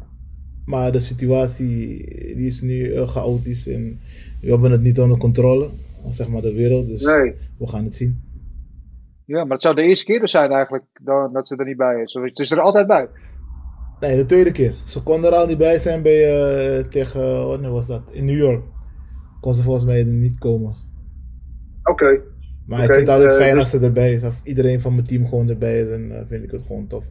Maar 0.66 0.92
de 0.92 1.00
situatie 1.00 1.98
die 2.36 2.48
is 2.48 2.62
nu 2.62 2.94
uh, 2.94 3.08
chaotisch 3.08 3.68
en 3.68 4.00
we 4.42 4.50
hebben 4.50 4.72
het 4.72 4.82
niet 4.82 5.00
onder 5.00 5.18
controle, 5.18 5.70
zeg 6.10 6.28
maar 6.28 6.42
de 6.42 6.54
wereld. 6.54 6.88
Dus 6.88 7.02
nee. 7.02 7.34
we 7.58 7.68
gaan 7.68 7.84
het 7.84 7.96
zien. 7.96 8.22
Ja, 9.26 9.44
maar 9.44 9.54
het 9.54 9.62
zou 9.62 9.76
de 9.76 9.82
eerste 9.82 10.06
keer 10.06 10.20
dus 10.20 10.32
zijn 10.32 10.52
eigenlijk 10.52 10.86
dat 11.34 11.48
ze 11.48 11.56
er 11.56 11.66
niet 11.66 11.78
bij 11.78 12.02
is. 12.02 12.14
Het 12.14 12.40
is 12.40 12.52
er 12.52 12.60
altijd 12.60 12.88
bij. 12.88 13.08
Nee, 14.00 14.18
de 14.18 14.26
tweede 14.26 14.52
keer. 14.52 14.76
Ze 14.86 15.04
konden 15.04 15.32
er 15.32 15.38
al 15.38 15.48
niet 15.48 15.58
bij 15.58 15.78
zijn 15.78 16.02
bij, 16.02 16.78
uh, 16.78 16.84
tegen, 16.84 17.48
wat 17.48 17.62
was 17.62 17.88
dat? 17.88 18.02
In 18.12 18.26
New 18.26 18.38
York. 18.38 18.64
Kon 19.42 19.54
ze 19.54 19.64
volgens 19.64 19.86
mij 19.86 20.00
er 20.00 20.06
niet 20.06 20.38
komen. 20.38 20.76
Oké. 21.84 22.22
Maar 22.66 22.80
ik 22.80 22.86
vind 22.86 23.00
het 23.00 23.10
altijd 23.10 23.34
fijn 23.34 23.52
dus... 23.52 23.60
als 23.60 23.70
ze 23.70 23.80
erbij 23.80 24.14
is. 24.14 24.24
Als 24.24 24.42
iedereen 24.44 24.82
van 24.82 24.94
mijn 24.94 25.06
team 25.06 25.28
gewoon 25.28 25.50
erbij 25.50 25.80
is, 25.80 25.90
dan 25.90 26.26
vind 26.28 26.44
ik 26.44 26.52
het 26.52 26.62
gewoon 26.62 26.88
tof. 26.88 27.06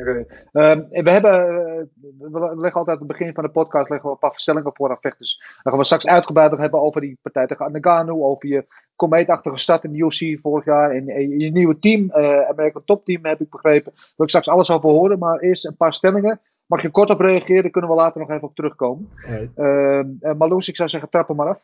Okay. 0.00 0.26
Um, 0.52 0.86
we 0.90 1.10
hebben, 1.10 1.32
eh, 1.32 1.82
we 2.18 2.40
leggen 2.40 2.80
altijd 2.80 3.00
aan 3.00 3.06
het 3.06 3.18
begin 3.18 3.34
van 3.34 3.44
de 3.44 3.50
podcast 3.50 3.88
leggen 3.88 4.08
we 4.08 4.14
een 4.14 4.20
paar 4.20 4.30
verstellingen 4.30 4.70
voor 4.74 4.90
aan 4.90 4.98
vechters. 5.00 5.38
Dan 5.38 5.72
gaan 5.72 5.78
we 5.78 5.84
straks 5.84 6.06
uitgebreid 6.06 6.50
nog 6.50 6.60
hebben 6.60 6.80
over 6.80 7.00
die 7.00 7.18
partij 7.22 7.46
tegen 7.46 7.72
Nagano, 7.72 8.24
over 8.24 8.48
je 8.48 8.66
komeetachtige 8.96 9.58
start 9.58 9.84
in 9.84 9.92
de 9.92 9.98
UFC 9.98 10.40
vorig 10.42 10.64
jaar 10.64 10.90
en, 10.90 11.06
je 11.38 11.50
nieuwe 11.50 11.78
team, 11.78 12.02
uh, 12.02 12.48
American 12.48 12.84
Top 12.84 13.04
Team 13.04 13.24
heb 13.24 13.40
ik 13.40 13.50
begrepen. 13.50 13.92
Daar 13.94 14.12
wil 14.16 14.24
ik 14.24 14.28
straks 14.28 14.48
alles 14.48 14.70
over 14.70 14.90
horen, 14.90 15.18
maar 15.18 15.38
eerst 15.38 15.66
een 15.66 15.76
paar 15.76 15.94
stellingen. 15.94 16.40
Mag 16.66 16.82
je 16.82 16.90
kort 16.90 17.10
op 17.10 17.20
reageren, 17.20 17.70
kunnen 17.70 17.90
we 17.90 17.96
later 17.96 18.20
nog 18.20 18.30
even 18.30 18.48
op 18.48 18.54
terugkomen. 18.54 19.10
Right. 19.14 19.50
Uh, 19.56 20.32
Marloes, 20.38 20.68
ik 20.68 20.76
zou 20.76 20.88
zeggen, 20.88 21.10
trap 21.10 21.28
hem 21.28 21.36
maar 21.36 21.48
af. 21.48 21.58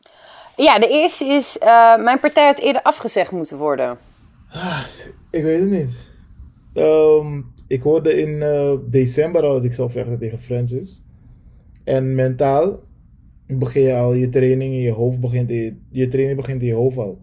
Ja, 0.57 0.79
de 0.79 0.89
eerste 0.89 1.25
is, 1.25 1.59
uh, 1.63 1.97
mijn 1.97 2.21
partij 2.21 2.47
had 2.47 2.59
eerder 2.59 2.83
afgezegd 2.83 3.31
moeten 3.31 3.59
worden. 3.59 3.99
Ah, 4.53 4.85
ik 5.31 5.43
weet 5.43 5.61
het 5.61 5.71
niet. 5.71 6.13
Um, 6.75 7.54
ik 7.67 7.83
hoorde 7.83 8.21
in 8.21 8.29
uh, 8.29 8.75
december 8.91 9.43
al 9.43 9.55
dat 9.55 9.65
ik 9.65 9.73
zou 9.73 9.91
vechten 9.91 10.19
tegen 10.19 10.41
Francis. 10.41 11.03
En 11.85 12.15
mentaal 12.15 12.83
begin 13.47 13.83
je 13.83 13.95
al 13.95 14.13
je 14.13 14.29
training 14.29 14.75
in 14.75 14.81
je 14.81 14.91
hoofd 14.91 15.21
begint 15.21 15.51
je, 15.91 16.09
training 16.09 16.37
begint 16.37 16.61
in 16.61 16.67
je 16.67 16.75
hoofd 16.75 16.97
al. 16.97 17.19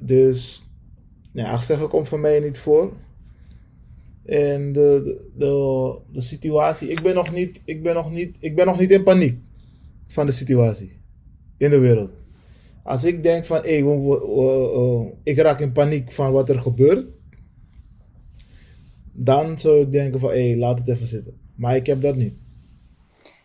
Dus 0.00 0.66
ja, 1.32 1.50
afzeggen 1.50 1.88
komt 1.88 2.08
voor 2.08 2.20
mij 2.20 2.40
niet 2.40 2.58
voor. 2.58 2.92
En 4.24 4.72
de, 4.72 5.24
de, 5.36 5.98
de, 6.12 6.20
situatie, 6.20 6.88
ik 6.88 7.02
ben, 7.02 7.14
nog 7.14 7.34
niet, 7.34 7.62
ik, 7.64 7.82
ben 7.82 7.94
nog 7.94 8.12
niet, 8.12 8.36
ik 8.40 8.56
ben 8.56 8.66
nog 8.66 8.78
niet 8.78 8.92
in 8.92 9.02
paniek 9.02 9.38
van 10.06 10.26
de 10.26 10.32
situatie 10.32 11.00
in 11.56 11.70
de 11.70 11.78
wereld. 11.78 12.10
Als 12.82 13.04
ik 13.04 13.22
denk 13.22 13.44
van, 13.44 13.60
hey, 13.62 13.82
ik 15.22 15.38
raak 15.38 15.60
in 15.60 15.72
paniek 15.72 16.12
van 16.12 16.32
wat 16.32 16.48
er 16.48 16.58
gebeurt, 16.58 17.06
dan 19.20 19.58
zou 19.58 19.80
ik 19.80 19.92
denken 19.92 20.20
van, 20.20 20.30
hé, 20.30 20.48
hey, 20.48 20.58
laat 20.58 20.78
het 20.78 20.88
even 20.88 21.06
zitten. 21.06 21.40
Maar 21.56 21.76
ik 21.76 21.86
heb 21.86 22.02
dat 22.02 22.16
niet. 22.16 22.34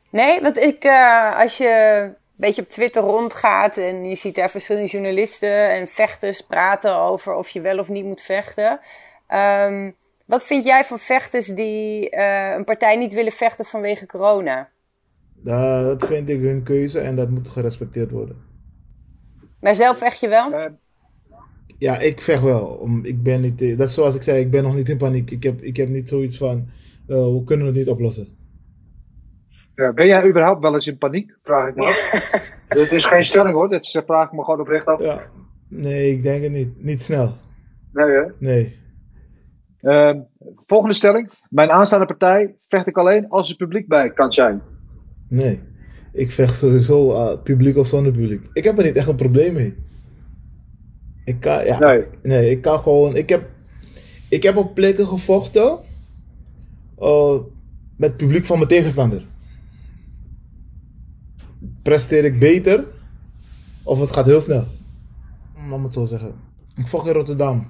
Nee, 0.09 0.41
want 0.41 0.57
ik, 0.57 0.83
uh, 0.83 1.39
als 1.39 1.57
je 1.57 2.01
een 2.05 2.15
beetje 2.35 2.61
op 2.61 2.69
Twitter 2.69 3.01
rondgaat 3.01 3.77
en 3.77 4.05
je 4.05 4.15
ziet 4.15 4.35
daar 4.35 4.49
verschillende 4.49 4.89
journalisten 4.89 5.69
en 5.69 5.87
vechters 5.87 6.41
praten 6.41 6.97
over 6.97 7.35
of 7.35 7.49
je 7.49 7.61
wel 7.61 7.77
of 7.77 7.89
niet 7.89 8.05
moet 8.05 8.21
vechten. 8.21 8.79
Um, 9.33 9.95
wat 10.25 10.45
vind 10.45 10.65
jij 10.65 10.83
van 10.83 10.99
vechters 10.99 11.47
die 11.47 12.15
uh, 12.15 12.53
een 12.53 12.63
partij 12.63 12.95
niet 12.95 13.13
willen 13.13 13.31
vechten 13.31 13.65
vanwege 13.65 14.05
corona? 14.05 14.69
dat 15.43 16.05
vind 16.05 16.29
ik 16.29 16.41
hun 16.41 16.63
keuze 16.63 16.99
en 16.99 17.15
dat 17.15 17.29
moet 17.29 17.49
gerespecteerd 17.49 18.11
worden. 18.11 18.37
Maar 19.59 19.75
zelf 19.75 19.97
vecht 19.97 20.19
je 20.19 20.27
wel? 20.27 20.71
Ja, 21.77 21.99
ik 21.99 22.21
vecht 22.21 22.43
wel. 22.43 22.65
Om, 22.65 23.05
ik 23.05 23.23
ben 23.23 23.41
niet, 23.41 23.77
dat 23.77 23.87
is 23.87 23.93
zoals 23.93 24.15
ik 24.15 24.23
zei, 24.23 24.39
ik 24.39 24.51
ben 24.51 24.63
nog 24.63 24.75
niet 24.75 24.89
in 24.89 24.97
paniek. 24.97 25.31
Ik 25.31 25.43
heb, 25.43 25.61
ik 25.61 25.77
heb 25.77 25.89
niet 25.89 26.09
zoiets 26.09 26.37
van, 26.37 26.67
uh, 27.07 27.17
we 27.17 27.41
kunnen 27.45 27.65
het 27.65 27.75
niet 27.75 27.89
oplossen. 27.89 28.27
Ja, 29.75 29.93
ben 29.93 30.05
jij 30.05 30.27
überhaupt 30.27 30.61
wel 30.61 30.73
eens 30.73 30.87
in 30.87 30.97
paniek? 30.97 31.37
Vraag 31.43 31.69
ik 31.69 31.75
me 31.75 31.85
af. 31.85 32.11
Dit 32.77 32.91
is 32.91 33.05
geen 33.05 33.25
stelling 33.25 33.53
hoor, 33.53 33.69
dit 33.69 34.01
vraag 34.05 34.25
ik 34.25 34.31
me 34.31 34.43
gewoon 34.43 34.59
oprecht 34.59 34.85
af. 34.85 35.01
Ja. 35.01 35.21
Nee, 35.67 36.11
ik 36.11 36.23
denk 36.23 36.43
het 36.43 36.51
niet. 36.51 36.83
Niet 36.83 37.01
snel. 37.01 37.33
Nee 37.93 38.09
hè? 38.09 38.23
Nee. 38.39 38.81
Uh, 39.81 40.13
volgende 40.65 40.95
stelling. 40.95 41.31
Mijn 41.49 41.71
aanstaande 41.71 42.05
partij 42.05 42.55
vecht 42.67 42.87
ik 42.87 42.97
alleen 42.97 43.29
als 43.29 43.49
er 43.49 43.55
publiek 43.55 43.87
bij 43.87 44.13
kan 44.13 44.33
zijn. 44.33 44.61
Nee. 45.29 45.61
Ik 46.13 46.31
vecht 46.31 46.57
sowieso 46.57 47.11
uh, 47.11 47.41
publiek 47.43 47.77
of 47.77 47.87
zonder 47.87 48.11
publiek. 48.11 48.49
Ik 48.53 48.63
heb 48.63 48.77
er 48.77 48.83
niet 48.83 48.95
echt 48.95 49.07
een 49.07 49.15
probleem 49.15 49.53
mee. 49.53 49.75
Ik 51.25 51.39
kan, 51.39 51.65
ja, 51.65 51.79
nee. 51.79 52.05
nee, 52.23 52.49
ik 52.49 52.61
kan 52.61 52.79
gewoon. 52.79 53.15
Ik 53.15 53.29
heb, 53.29 53.49
ik 54.29 54.43
heb 54.43 54.55
op 54.55 54.75
plekken 54.75 55.07
gevochten 55.07 55.79
uh, 56.99 57.35
met 57.95 58.09
het 58.09 58.17
publiek 58.17 58.45
van 58.45 58.57
mijn 58.57 58.69
tegenstander. 58.69 59.25
Presteer 61.81 62.25
ik 62.25 62.39
beter 62.39 62.85
of 63.83 63.99
het 63.99 64.11
gaat 64.11 64.25
heel 64.25 64.41
snel? 64.41 64.65
Laat 65.69 65.83
het 65.83 65.93
zo 65.93 66.05
zeggen. 66.05 66.33
Ik 66.75 66.87
vocht 66.87 67.07
in 67.07 67.13
Rotterdam. 67.13 67.67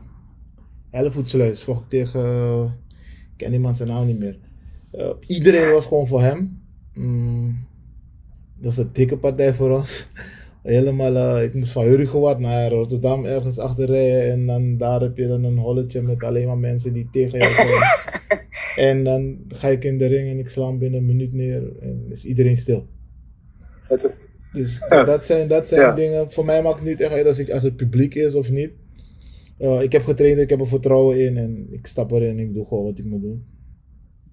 Hellevoetsluis 0.89 1.63
vocht 1.63 1.81
ik 1.81 1.89
tegen. 1.89 2.21
Uh, 2.25 2.63
ik 3.03 3.37
ken 3.37 3.51
die 3.51 3.59
man 3.59 3.75
zijn 3.75 3.89
naam 3.89 4.05
niet 4.05 4.19
meer. 4.19 4.39
Uh, 4.93 5.09
iedereen 5.27 5.71
was 5.71 5.85
gewoon 5.85 6.07
voor 6.07 6.21
hem. 6.21 6.61
Mm, 6.93 7.65
dat 8.55 8.71
is 8.71 8.77
een 8.77 8.89
dikke 8.93 9.17
partij 9.17 9.53
voor 9.53 9.69
ons 9.69 10.07
helemaal, 10.63 11.15
uh, 11.15 11.43
ik 11.43 11.53
moest 11.53 11.71
van 11.71 11.83
Hurrigewaard 11.83 12.39
naar 12.39 12.71
Rotterdam 12.71 13.25
ergens 13.25 13.59
achterrijden. 13.59 14.31
En 14.31 14.45
dan 14.45 14.77
daar 14.77 15.01
heb 15.01 15.17
je 15.17 15.27
dan 15.27 15.43
een 15.43 15.57
holletje 15.57 16.01
met 16.01 16.23
alleen 16.23 16.47
maar 16.47 16.57
mensen 16.57 16.93
die 16.93 17.07
tegen 17.11 17.39
jou 17.39 17.53
zijn. 17.53 17.69
en 18.89 19.03
dan 19.03 19.37
ga 19.47 19.67
ik 19.67 19.83
in 19.83 19.97
de 19.97 20.05
ring 20.05 20.29
en 20.29 20.39
ik 20.39 20.49
sla 20.49 20.67
hem 20.67 20.77
binnen 20.77 20.99
een 20.99 21.05
minuut 21.05 21.33
neer 21.33 21.71
en 21.79 22.05
is 22.09 22.25
iedereen 22.25 22.57
stil. 22.57 22.87
Dus 24.53 24.79
dat 24.89 25.25
zijn, 25.25 25.47
dat 25.47 25.67
zijn 25.67 25.95
dingen, 25.95 26.31
voor 26.31 26.45
mij 26.45 26.61
maakt 26.61 26.79
het 26.79 26.87
niet 26.87 27.01
echt 27.01 27.11
uit 27.11 27.25
als, 27.25 27.39
ik, 27.39 27.49
als 27.49 27.63
het 27.63 27.75
publiek 27.75 28.15
is 28.15 28.35
of 28.35 28.51
niet. 28.51 28.71
Uh, 29.59 29.81
ik 29.81 29.91
heb 29.91 30.03
getraind, 30.03 30.39
ik 30.39 30.49
heb 30.49 30.59
er 30.59 30.67
vertrouwen 30.67 31.19
in 31.19 31.37
en 31.37 31.67
ik 31.71 31.85
stap 31.87 32.11
erin 32.11 32.29
en 32.29 32.39
ik 32.39 32.53
doe 32.53 32.65
gewoon 32.65 32.83
wat 32.83 32.97
ik 32.97 33.05
moet 33.05 33.21
doen. 33.21 33.45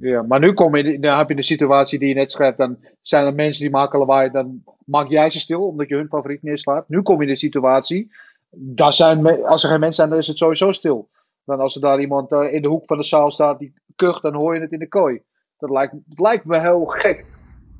Ja, 0.01 0.23
maar 0.23 0.41
nu 0.41 0.53
kom 0.53 0.77
je, 0.77 0.99
dan 0.99 1.19
heb 1.19 1.29
je 1.29 1.35
de 1.35 1.43
situatie 1.43 1.99
die 1.99 2.09
je 2.09 2.15
net 2.15 2.33
schrijft. 2.33 2.59
Dan 2.59 2.79
zijn 3.03 3.27
er 3.27 3.35
mensen 3.35 3.63
die 3.63 3.71
maken 3.71 3.99
lawaai. 3.99 4.31
Dan 4.31 4.63
maak 4.85 5.09
jij 5.09 5.31
ze 5.31 5.39
stil 5.41 5.67
omdat 5.67 5.89
je 5.89 5.95
hun 5.95 6.09
favoriet 6.09 6.43
neerslaat. 6.43 6.89
Nu 6.89 7.03
kom 7.03 7.17
je 7.17 7.27
in 7.27 7.33
de 7.33 7.39
situatie. 7.39 8.13
Daar 8.51 8.93
zijn, 8.93 9.45
als 9.45 9.63
er 9.63 9.69
geen 9.69 9.81
mensen 9.81 9.95
zijn, 9.95 10.09
dan 10.09 10.19
is 10.19 10.27
het 10.27 10.37
sowieso 10.37 10.73
stil. 10.73 11.09
Dan 11.45 11.61
als 11.61 11.75
er 11.75 11.81
daar 11.81 12.01
iemand 12.01 12.33
uh, 12.33 12.53
in 12.53 12.63
de 12.63 12.69
hoek 12.69 12.85
van 12.87 12.99
de 12.99 13.05
zaal 13.05 13.31
staat 13.31 13.59
die 13.59 13.75
kucht, 13.97 14.23
dan 14.23 14.35
hoor 14.35 14.55
je 14.55 14.61
het 14.61 14.73
in 14.73 14.79
de 14.79 14.89
kooi. 14.89 15.21
Dat 15.59 15.71
lijkt, 15.71 15.95
lijkt 16.09 16.45
me 16.45 16.61
heel 16.61 16.85
gek. 16.85 17.25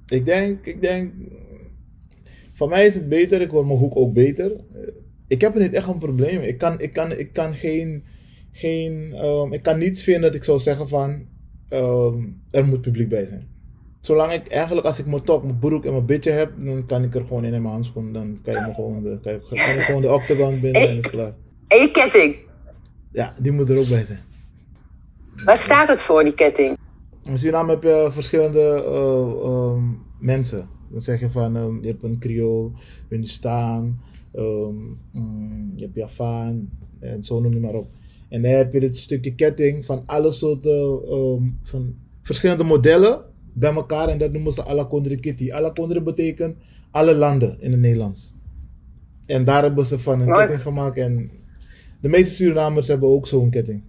Ik 0.07 0.25
denk, 0.25 0.67
ik 0.67 0.81
denk. 0.81 1.13
Voor 2.53 2.69
mij 2.69 2.87
is 2.87 2.95
het 2.95 3.09
beter. 3.09 3.41
Ik 3.41 3.51
word 3.51 3.67
mijn 3.67 3.79
hoek 3.79 3.97
ook 3.97 4.13
beter. 4.13 4.53
Ik 5.29 5.41
heb 5.41 5.55
er 5.55 5.61
niet 5.61 5.75
echt 5.75 5.89
een 5.89 5.99
probleem. 5.99 6.41
Ik 6.41 6.59
kan, 6.59 6.81
ik 6.81 6.93
kan, 6.93 7.13
ik 7.13 7.33
kan 7.33 7.53
geen. 7.53 8.05
geen 8.53 9.15
um, 9.25 9.53
ik 9.53 9.63
kan 9.63 9.79
niets 9.79 10.03
vinden 10.03 10.23
dat 10.23 10.35
ik 10.35 10.45
zou 10.45 10.59
zeggen 10.59 10.89
van 10.89 11.29
Ehm, 11.71 12.19
er 12.51 12.65
moet 12.65 12.81
publiek 12.81 13.09
bij 13.09 13.25
zijn. 13.25 13.49
Zolang 14.01 14.33
ik 14.33 14.49
eigenlijk, 14.49 14.87
als 14.87 14.99
ik 14.99 15.07
mijn 15.07 15.23
top, 15.23 15.43
mijn 15.43 15.59
broek 15.59 15.85
en 15.85 15.93
mijn 15.93 16.07
bitje 16.07 16.31
heb, 16.31 16.53
dan 16.57 16.87
kan 16.87 17.03
ik 17.03 17.15
er 17.15 17.25
gewoon 17.25 17.45
in 17.45 17.55
in 17.55 17.63
mijn 17.63 17.75
handschoen. 17.75 18.13
Dan 18.13 18.39
kan 18.43 18.55
je 18.55 18.61
me 18.61 18.75
gewoon 18.75 19.03
de, 19.03 19.19
kan, 19.23 19.33
je, 19.33 19.41
kan 19.49 19.75
je 19.75 19.81
gewoon 19.81 20.03
de 20.03 20.13
octagon 20.13 20.61
binnen 20.61 20.89
en 20.89 20.97
is 20.97 21.07
klaar. 21.07 21.35
En 21.67 21.79
je 21.79 21.91
ketting? 21.91 22.37
Ja, 23.13 23.35
die 23.39 23.53
moet 23.53 23.69
er 23.71 23.79
ook 23.79 23.89
bij 23.89 24.05
zijn. 24.05 24.21
Waar 25.45 25.57
staat 25.57 25.89
het 25.89 26.03
voor, 26.03 26.25
die 26.25 26.35
ketting? 26.35 26.79
In 27.25 27.39
Suriname 27.39 27.71
heb 27.71 27.83
je 27.83 28.09
verschillende 28.11 28.85
uh, 28.87 29.83
mensen. 30.19 30.69
Dan 30.91 31.01
zeg 31.01 31.21
je 31.21 31.31
van, 31.31 31.57
um, 31.57 31.83
je 31.83 31.89
hebt 31.89 32.03
een 32.03 32.19
Creool, 32.19 32.73
een 33.09 33.29
staan, 33.29 34.01
um, 34.35 34.99
je 35.75 35.83
hebt 35.83 35.95
Javaan 35.95 36.71
en 37.01 37.25
zo 37.25 37.41
noem 37.41 37.53
je 37.53 37.61
maar 37.61 37.75
op. 37.75 37.91
En 38.31 38.43
dan 38.43 38.51
heb 38.51 38.73
je 38.73 38.81
dit 38.81 38.97
stukje 38.97 39.35
ketting 39.35 39.85
van 39.85 40.03
alle 40.07 40.33
soorten, 40.33 41.13
um, 41.13 41.59
van 41.63 41.95
verschillende 42.23 42.65
modellen 42.65 43.25
bij 43.55 43.75
elkaar. 43.75 44.09
En 44.09 44.19
dat 44.19 44.33
noemen 44.33 44.53
ze 44.53 44.65
Ala 44.65 44.85
Kondre 44.85 45.21
Kitty. 45.21 45.53
Ala 45.53 45.71
Kondre 45.71 46.03
betekent 46.03 46.57
alle 46.91 47.15
landen 47.15 47.61
in 47.61 47.71
het 47.71 47.81
Nederlands. 47.81 48.35
En 49.27 49.45
daar 49.45 49.63
hebben 49.63 49.85
ze 49.85 49.99
van 49.99 50.21
een 50.21 50.33
ketting 50.33 50.61
gemaakt. 50.61 50.97
En 50.97 51.31
de 52.01 52.09
meeste 52.09 52.35
Surinamers 52.35 52.89
hebben 52.89 53.09
ook 53.09 53.27
zo'n 53.27 53.51
ketting. 53.51 53.83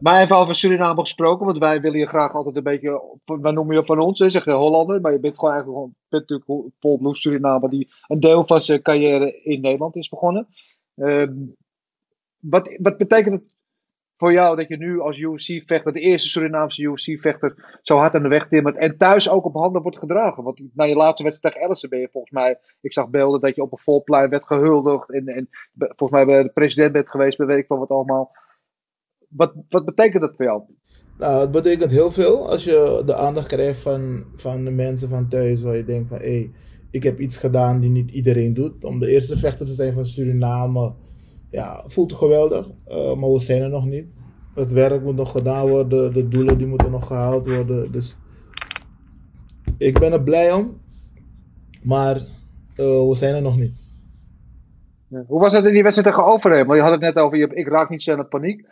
Maar 0.00 0.22
even 0.22 0.36
over 0.36 0.54
Suriname 0.54 1.00
gesproken, 1.00 1.46
want 1.46 1.58
wij 1.58 1.80
willen 1.80 1.98
je 1.98 2.06
graag 2.06 2.34
altijd 2.34 2.56
een 2.56 2.62
beetje, 2.62 3.18
wij 3.24 3.52
noemen 3.52 3.76
je 3.76 3.84
van 3.84 3.98
ons, 3.98 4.18
zeg 4.18 4.44
je 4.44 4.52
Hollander, 4.52 5.00
maar 5.00 5.12
je 5.12 5.20
bent 5.20 5.38
gewoon 5.38 5.54
eigenlijk 5.54 5.80
gewoon, 5.80 5.96
bent 6.08 6.28
natuurlijk 6.28 6.72
volbloed 6.80 7.18
Surinamer 7.18 7.70
die 7.70 7.90
een 8.06 8.20
deel 8.20 8.46
van 8.46 8.60
zijn 8.60 8.82
carrière 8.82 9.42
in 9.42 9.60
Nederland 9.60 9.96
is 9.96 10.08
begonnen. 10.08 10.46
Uh, 10.94 11.28
wat, 12.40 12.76
wat 12.80 12.96
betekent 12.96 13.40
het 13.40 13.54
voor 14.16 14.32
jou 14.32 14.56
dat 14.56 14.68
je 14.68 14.76
nu 14.76 15.00
als 15.00 15.18
UFC-vechter, 15.18 15.92
de 15.92 16.00
eerste 16.00 16.28
Surinaamse 16.28 16.82
UFC-vechter, 16.82 17.78
zo 17.82 17.96
hard 17.96 18.14
aan 18.14 18.22
de 18.22 18.28
weg 18.28 18.48
timmert 18.48 18.76
en 18.76 18.96
thuis 18.96 19.30
ook 19.30 19.44
op 19.44 19.54
handen 19.54 19.82
wordt 19.82 19.98
gedragen? 19.98 20.42
Want 20.42 20.60
na 20.74 20.84
je 20.84 20.94
laatste 20.94 21.22
wedstrijd 21.22 21.54
tegen 21.54 21.68
Ellison 21.68 21.90
ben 21.90 21.98
je 21.98 22.08
volgens 22.12 22.32
mij, 22.32 22.58
ik 22.80 22.92
zag 22.92 23.08
beelden 23.08 23.40
dat 23.40 23.54
je 23.54 23.62
op 23.62 23.72
een 23.72 23.78
volplein 23.78 24.30
werd 24.30 24.44
gehuldigd 24.44 25.12
en, 25.12 25.26
en 25.26 25.48
volgens 25.76 26.10
mij 26.10 26.24
bij 26.24 26.42
de 26.42 26.48
president 26.48 26.92
bent 26.92 27.10
geweest, 27.10 27.36
bij 27.36 27.46
weet 27.46 27.58
ik 27.58 27.66
van 27.66 27.78
wat 27.78 27.90
allemaal. 27.90 28.36
Wat, 29.28 29.52
wat 29.68 29.84
betekent 29.84 30.22
dat 30.22 30.34
voor 30.36 30.44
jou? 30.44 30.62
Nou, 31.18 31.40
het 31.40 31.50
betekent 31.50 31.90
heel 31.90 32.12
veel 32.12 32.50
als 32.50 32.64
je 32.64 33.02
de 33.06 33.14
aandacht 33.14 33.46
krijgt 33.46 33.80
van, 33.80 34.24
van 34.34 34.64
de 34.64 34.70
mensen 34.70 35.08
van 35.08 35.28
thuis. 35.28 35.62
Waar 35.62 35.76
je 35.76 35.84
denkt 35.84 36.08
van, 36.08 36.18
hé, 36.18 36.24
hey, 36.24 36.50
ik 36.90 37.02
heb 37.02 37.20
iets 37.20 37.36
gedaan 37.36 37.80
die 37.80 37.90
niet 37.90 38.10
iedereen 38.10 38.54
doet. 38.54 38.84
Om 38.84 38.98
de 38.98 39.08
eerste 39.10 39.38
vechter 39.38 39.66
te 39.66 39.72
zijn 39.72 39.92
van 39.92 40.06
Suriname, 40.06 40.94
ja, 41.56 41.82
voelt 41.86 42.12
geweldig. 42.12 42.70
Uh, 42.88 43.14
maar 43.14 43.30
we 43.30 43.40
zijn 43.40 43.62
er 43.62 43.68
nog 43.68 43.86
niet. 43.86 44.06
Het 44.54 44.72
werk 44.72 45.02
moet 45.02 45.16
nog 45.16 45.30
gedaan 45.30 45.68
worden, 45.68 46.12
de 46.12 46.28
doelen 46.28 46.58
die 46.58 46.66
moeten 46.66 46.90
nog 46.90 47.06
gehaald 47.06 47.46
worden. 47.46 47.92
Dus 47.92 48.16
ik 49.78 49.98
ben 49.98 50.12
er 50.12 50.22
blij 50.22 50.52
om. 50.52 50.80
Maar 51.82 52.16
uh, 52.16 53.08
we 53.08 53.14
zijn 53.14 53.34
er 53.34 53.42
nog 53.42 53.56
niet. 53.56 53.74
Hoe 55.26 55.40
was 55.40 55.52
het 55.52 55.64
in 55.64 55.72
die 55.72 55.82
wedstrijd 55.82 56.08
tegen 56.08 56.32
Overheem? 56.32 56.66
Want 56.66 56.78
je 56.78 56.82
had 56.82 56.92
het 56.92 57.00
net 57.00 57.16
over, 57.16 57.38
je, 57.38 57.46
ik 57.54 57.68
raak 57.68 57.90
niet 57.90 58.02
snel 58.02 58.18
in 58.18 58.28
paniek. 58.28 58.66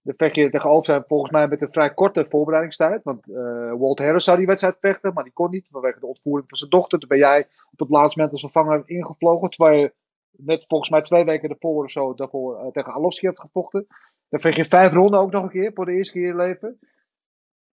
De 0.00 0.14
vecht 0.16 0.34
je 0.34 0.50
tegen 0.50 0.70
Overheem 0.70 1.04
volgens 1.06 1.32
mij 1.32 1.48
met 1.48 1.62
een 1.62 1.72
vrij 1.72 1.94
korte 1.94 2.26
voorbereidingstijd. 2.28 3.02
Want 3.02 3.28
uh, 3.28 3.72
Walt 3.78 3.98
Harris 3.98 4.24
zou 4.24 4.36
die 4.36 4.46
wedstrijd 4.46 4.76
vechten, 4.80 5.12
maar 5.14 5.24
die 5.24 5.32
kon 5.32 5.50
niet 5.50 5.68
vanwege 5.70 6.00
de 6.00 6.06
ontvoering 6.06 6.48
van 6.48 6.58
zijn 6.58 6.70
dochter. 6.70 6.98
Toen 6.98 7.08
ben 7.08 7.18
jij 7.18 7.46
op 7.72 7.78
het 7.78 7.88
laatste 7.88 8.18
moment 8.18 8.42
als 8.42 8.52
vervanger 8.52 8.82
ingevlogen. 8.84 9.50
Terwijl 9.50 9.80
je 9.80 9.92
net 10.36 10.64
volgens 10.68 10.90
mij 10.90 11.02
twee 11.02 11.24
weken 11.24 11.48
ervoor 11.48 11.84
of 11.84 11.90
zo 11.90 12.14
daarvoor, 12.14 12.64
uh, 12.64 12.70
tegen 12.70 12.92
Alowski 12.92 13.26
hebt 13.26 13.40
gevochten. 13.40 13.86
Dan 14.28 14.40
vecht 14.40 14.56
je 14.56 14.64
vijf 14.64 14.92
ronden 14.92 15.20
ook 15.20 15.32
nog 15.32 15.42
een 15.42 15.50
keer 15.50 15.70
voor 15.74 15.84
de 15.84 15.92
eerste 15.92 16.12
keer 16.12 16.22
in 16.22 16.28
je 16.28 16.36
leven. 16.36 16.78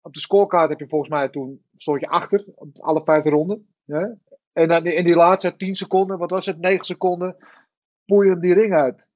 Op 0.01 0.13
de 0.13 0.19
scorekaart 0.19 0.69
heb 0.69 0.79
je 0.79 0.87
volgens 0.87 1.09
mij 1.11 1.29
toen 1.29 1.63
stond 1.77 1.99
je 1.99 2.07
achter, 2.07 2.45
op 2.55 2.69
alle 2.79 3.01
vijf 3.03 3.23
ronden. 3.23 3.67
Ja? 3.85 4.17
En 4.53 4.67
dan 4.67 4.85
in 4.85 5.03
die 5.03 5.15
laatste 5.15 5.55
10 5.55 5.75
seconden, 5.75 6.17
wat 6.17 6.31
was 6.31 6.45
het, 6.45 6.59
9 6.59 6.85
seconden, 6.85 7.35
poeien 8.05 8.41
die 8.41 8.53
ring 8.53 8.73
uit. 8.73 9.07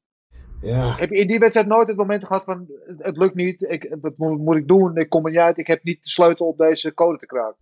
Ja. 0.62 0.96
Heb 0.96 1.10
je 1.10 1.18
in 1.18 1.28
die 1.28 1.40
wedstrijd 1.40 1.68
nooit 1.68 1.88
het 1.88 1.98
moment 1.98 2.26
gehad 2.26 2.44
van 2.44 2.68
het 2.98 3.18
lukt 3.18 3.36
niet, 3.36 3.62
ik, 3.62 3.96
wat 4.02 4.18
moet, 4.18 4.56
ik 4.56 4.68
doen, 4.68 4.98
ik 4.98 5.10
kom 5.10 5.26
er 5.26 5.32
niet 5.32 5.40
uit, 5.40 5.58
ik 5.58 5.68
heb 5.68 5.84
niet 5.84 6.04
de 6.04 6.10
sleutel 6.10 6.48
op 6.48 6.58
deze 6.58 6.94
code 6.94 7.18
te 7.18 7.26
kraken? 7.26 7.58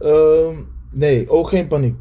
Um, 0.00 0.68
nee, 0.92 1.28
ook 1.28 1.48
geen 1.48 1.68
paniek. 1.68 1.96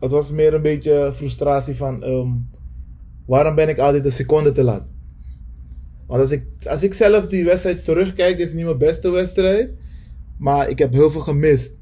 Het 0.00 0.10
was 0.10 0.30
meer 0.30 0.54
een 0.54 0.62
beetje 0.62 1.12
frustratie 1.14 1.76
van 1.76 2.04
um, 2.04 2.50
waarom 3.26 3.54
ben 3.54 3.68
ik 3.68 3.78
altijd 3.78 4.04
een 4.04 4.12
seconde 4.12 4.52
te 4.52 4.62
laat? 4.62 4.86
Want 6.06 6.20
als 6.20 6.30
ik, 6.30 6.44
als 6.64 6.82
ik 6.82 6.94
zelf 6.94 7.26
die 7.26 7.44
wedstrijd 7.44 7.84
terugkijk, 7.84 8.38
is 8.38 8.46
het 8.46 8.54
niet 8.54 8.64
mijn 8.64 8.78
beste 8.78 9.10
wedstrijd. 9.10 9.70
Maar 10.38 10.68
ik 10.68 10.78
heb 10.78 10.92
heel 10.92 11.10
veel 11.10 11.20
gemist. 11.20 11.76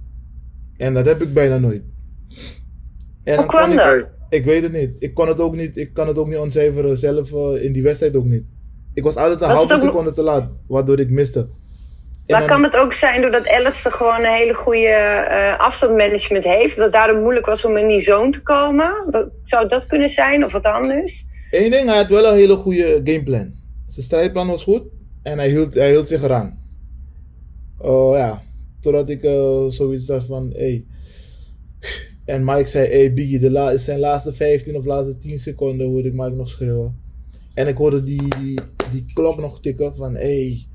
En 0.77 0.95
dat 0.95 1.07
heb 1.07 1.23
ik 1.23 1.33
bijna 1.33 1.59
nooit. 1.59 1.83
En 3.25 3.37
Hoe 3.37 3.47
kwam 3.47 3.77
dat? 3.77 4.13
Ik 4.29 4.45
weet 4.45 4.63
het 4.63 4.73
niet. 4.73 4.97
Ik 4.99 5.15
kon 5.15 5.29
het 5.29 5.41
ook 5.41 5.57
niet. 5.57 5.77
Ik 5.77 5.93
kan 5.93 6.07
het 6.09 6.19
ook 6.19 6.29
niet 6.29 6.37
ontcijferen 6.37 6.99
zelf 6.99 7.33
uh, 7.33 7.65
in 7.65 7.73
die 7.73 7.83
wedstrijd 7.83 8.17
ook 8.17 8.25
niet. 8.25 8.45
Ik 8.95 9.03
was 9.03 9.17
altijd 9.17 9.41
een 9.41 9.49
halve 9.49 9.79
seconde 9.79 10.13
te 10.13 10.23
laat, 10.23 10.51
waardoor 10.67 11.01
ik 11.01 11.11
miste. 11.11 11.49
Maar 12.27 12.45
kan 12.45 12.63
het 12.63 12.77
ook 12.77 12.93
zijn 12.93 13.21
doordat 13.21 13.49
Alice 13.49 13.91
gewoon 13.91 14.19
een 14.19 14.33
hele 14.33 14.55
goede 14.55 15.27
uh, 15.31 15.59
afstandmanagement 15.59 16.45
heeft, 16.45 16.77
dat 16.77 16.85
het 16.85 16.93
daardoor 16.93 17.21
moeilijk 17.21 17.47
was 17.47 17.65
om 17.65 17.77
in 17.77 17.89
die 17.89 18.01
zone 18.01 18.31
te 18.31 18.43
komen? 18.43 18.93
Zou 19.45 19.69
dat 19.69 19.87
kunnen 19.87 20.11
zijn 20.11 20.45
of 20.45 20.53
wat 20.53 20.65
anders? 20.65 21.27
Eén 21.51 21.71
ding, 21.71 21.89
hij 21.89 21.97
had 21.97 22.09
wel 22.09 22.27
een 22.27 22.35
hele 22.35 22.57
goede 22.57 23.01
gameplan. 23.05 23.55
Zijn 23.87 24.07
strijdplan 24.07 24.49
was 24.49 24.63
goed 24.63 24.83
en 25.23 25.39
hij 25.39 25.49
hield, 25.49 25.75
hij 25.75 25.91
hield 25.91 26.09
zich 26.09 26.23
eraan. 26.23 26.65
Oh 27.79 28.17
ja, 28.17 28.43
totdat 28.81 29.11
ik 29.11 29.25
uh, 29.25 29.67
zoiets 29.69 30.07
dacht 30.07 30.27
van, 30.27 30.53
hey, 30.53 30.85
en 32.25 32.45
Mike 32.45 32.67
zei, 32.67 32.89
hey 32.89 33.13
Biggie, 33.13 33.39
de 33.39 33.51
la 33.51 33.77
zijn 33.77 33.99
laatste 33.99 34.33
15 34.33 34.77
of 34.77 34.85
laatste 34.85 35.17
10 35.17 35.39
seconden 35.39 35.87
hoorde 35.87 36.09
ik 36.09 36.15
Mike 36.15 36.31
nog 36.31 36.49
schreeuwen. 36.49 37.01
En 37.55 37.67
ik 37.67 37.77
hoorde 37.77 38.03
die, 38.03 38.23
die, 38.41 38.61
die 38.91 39.05
klok 39.15 39.41
nog 39.41 39.61
tikken 39.61 39.95
van, 39.95 40.15
hey, 40.15 40.67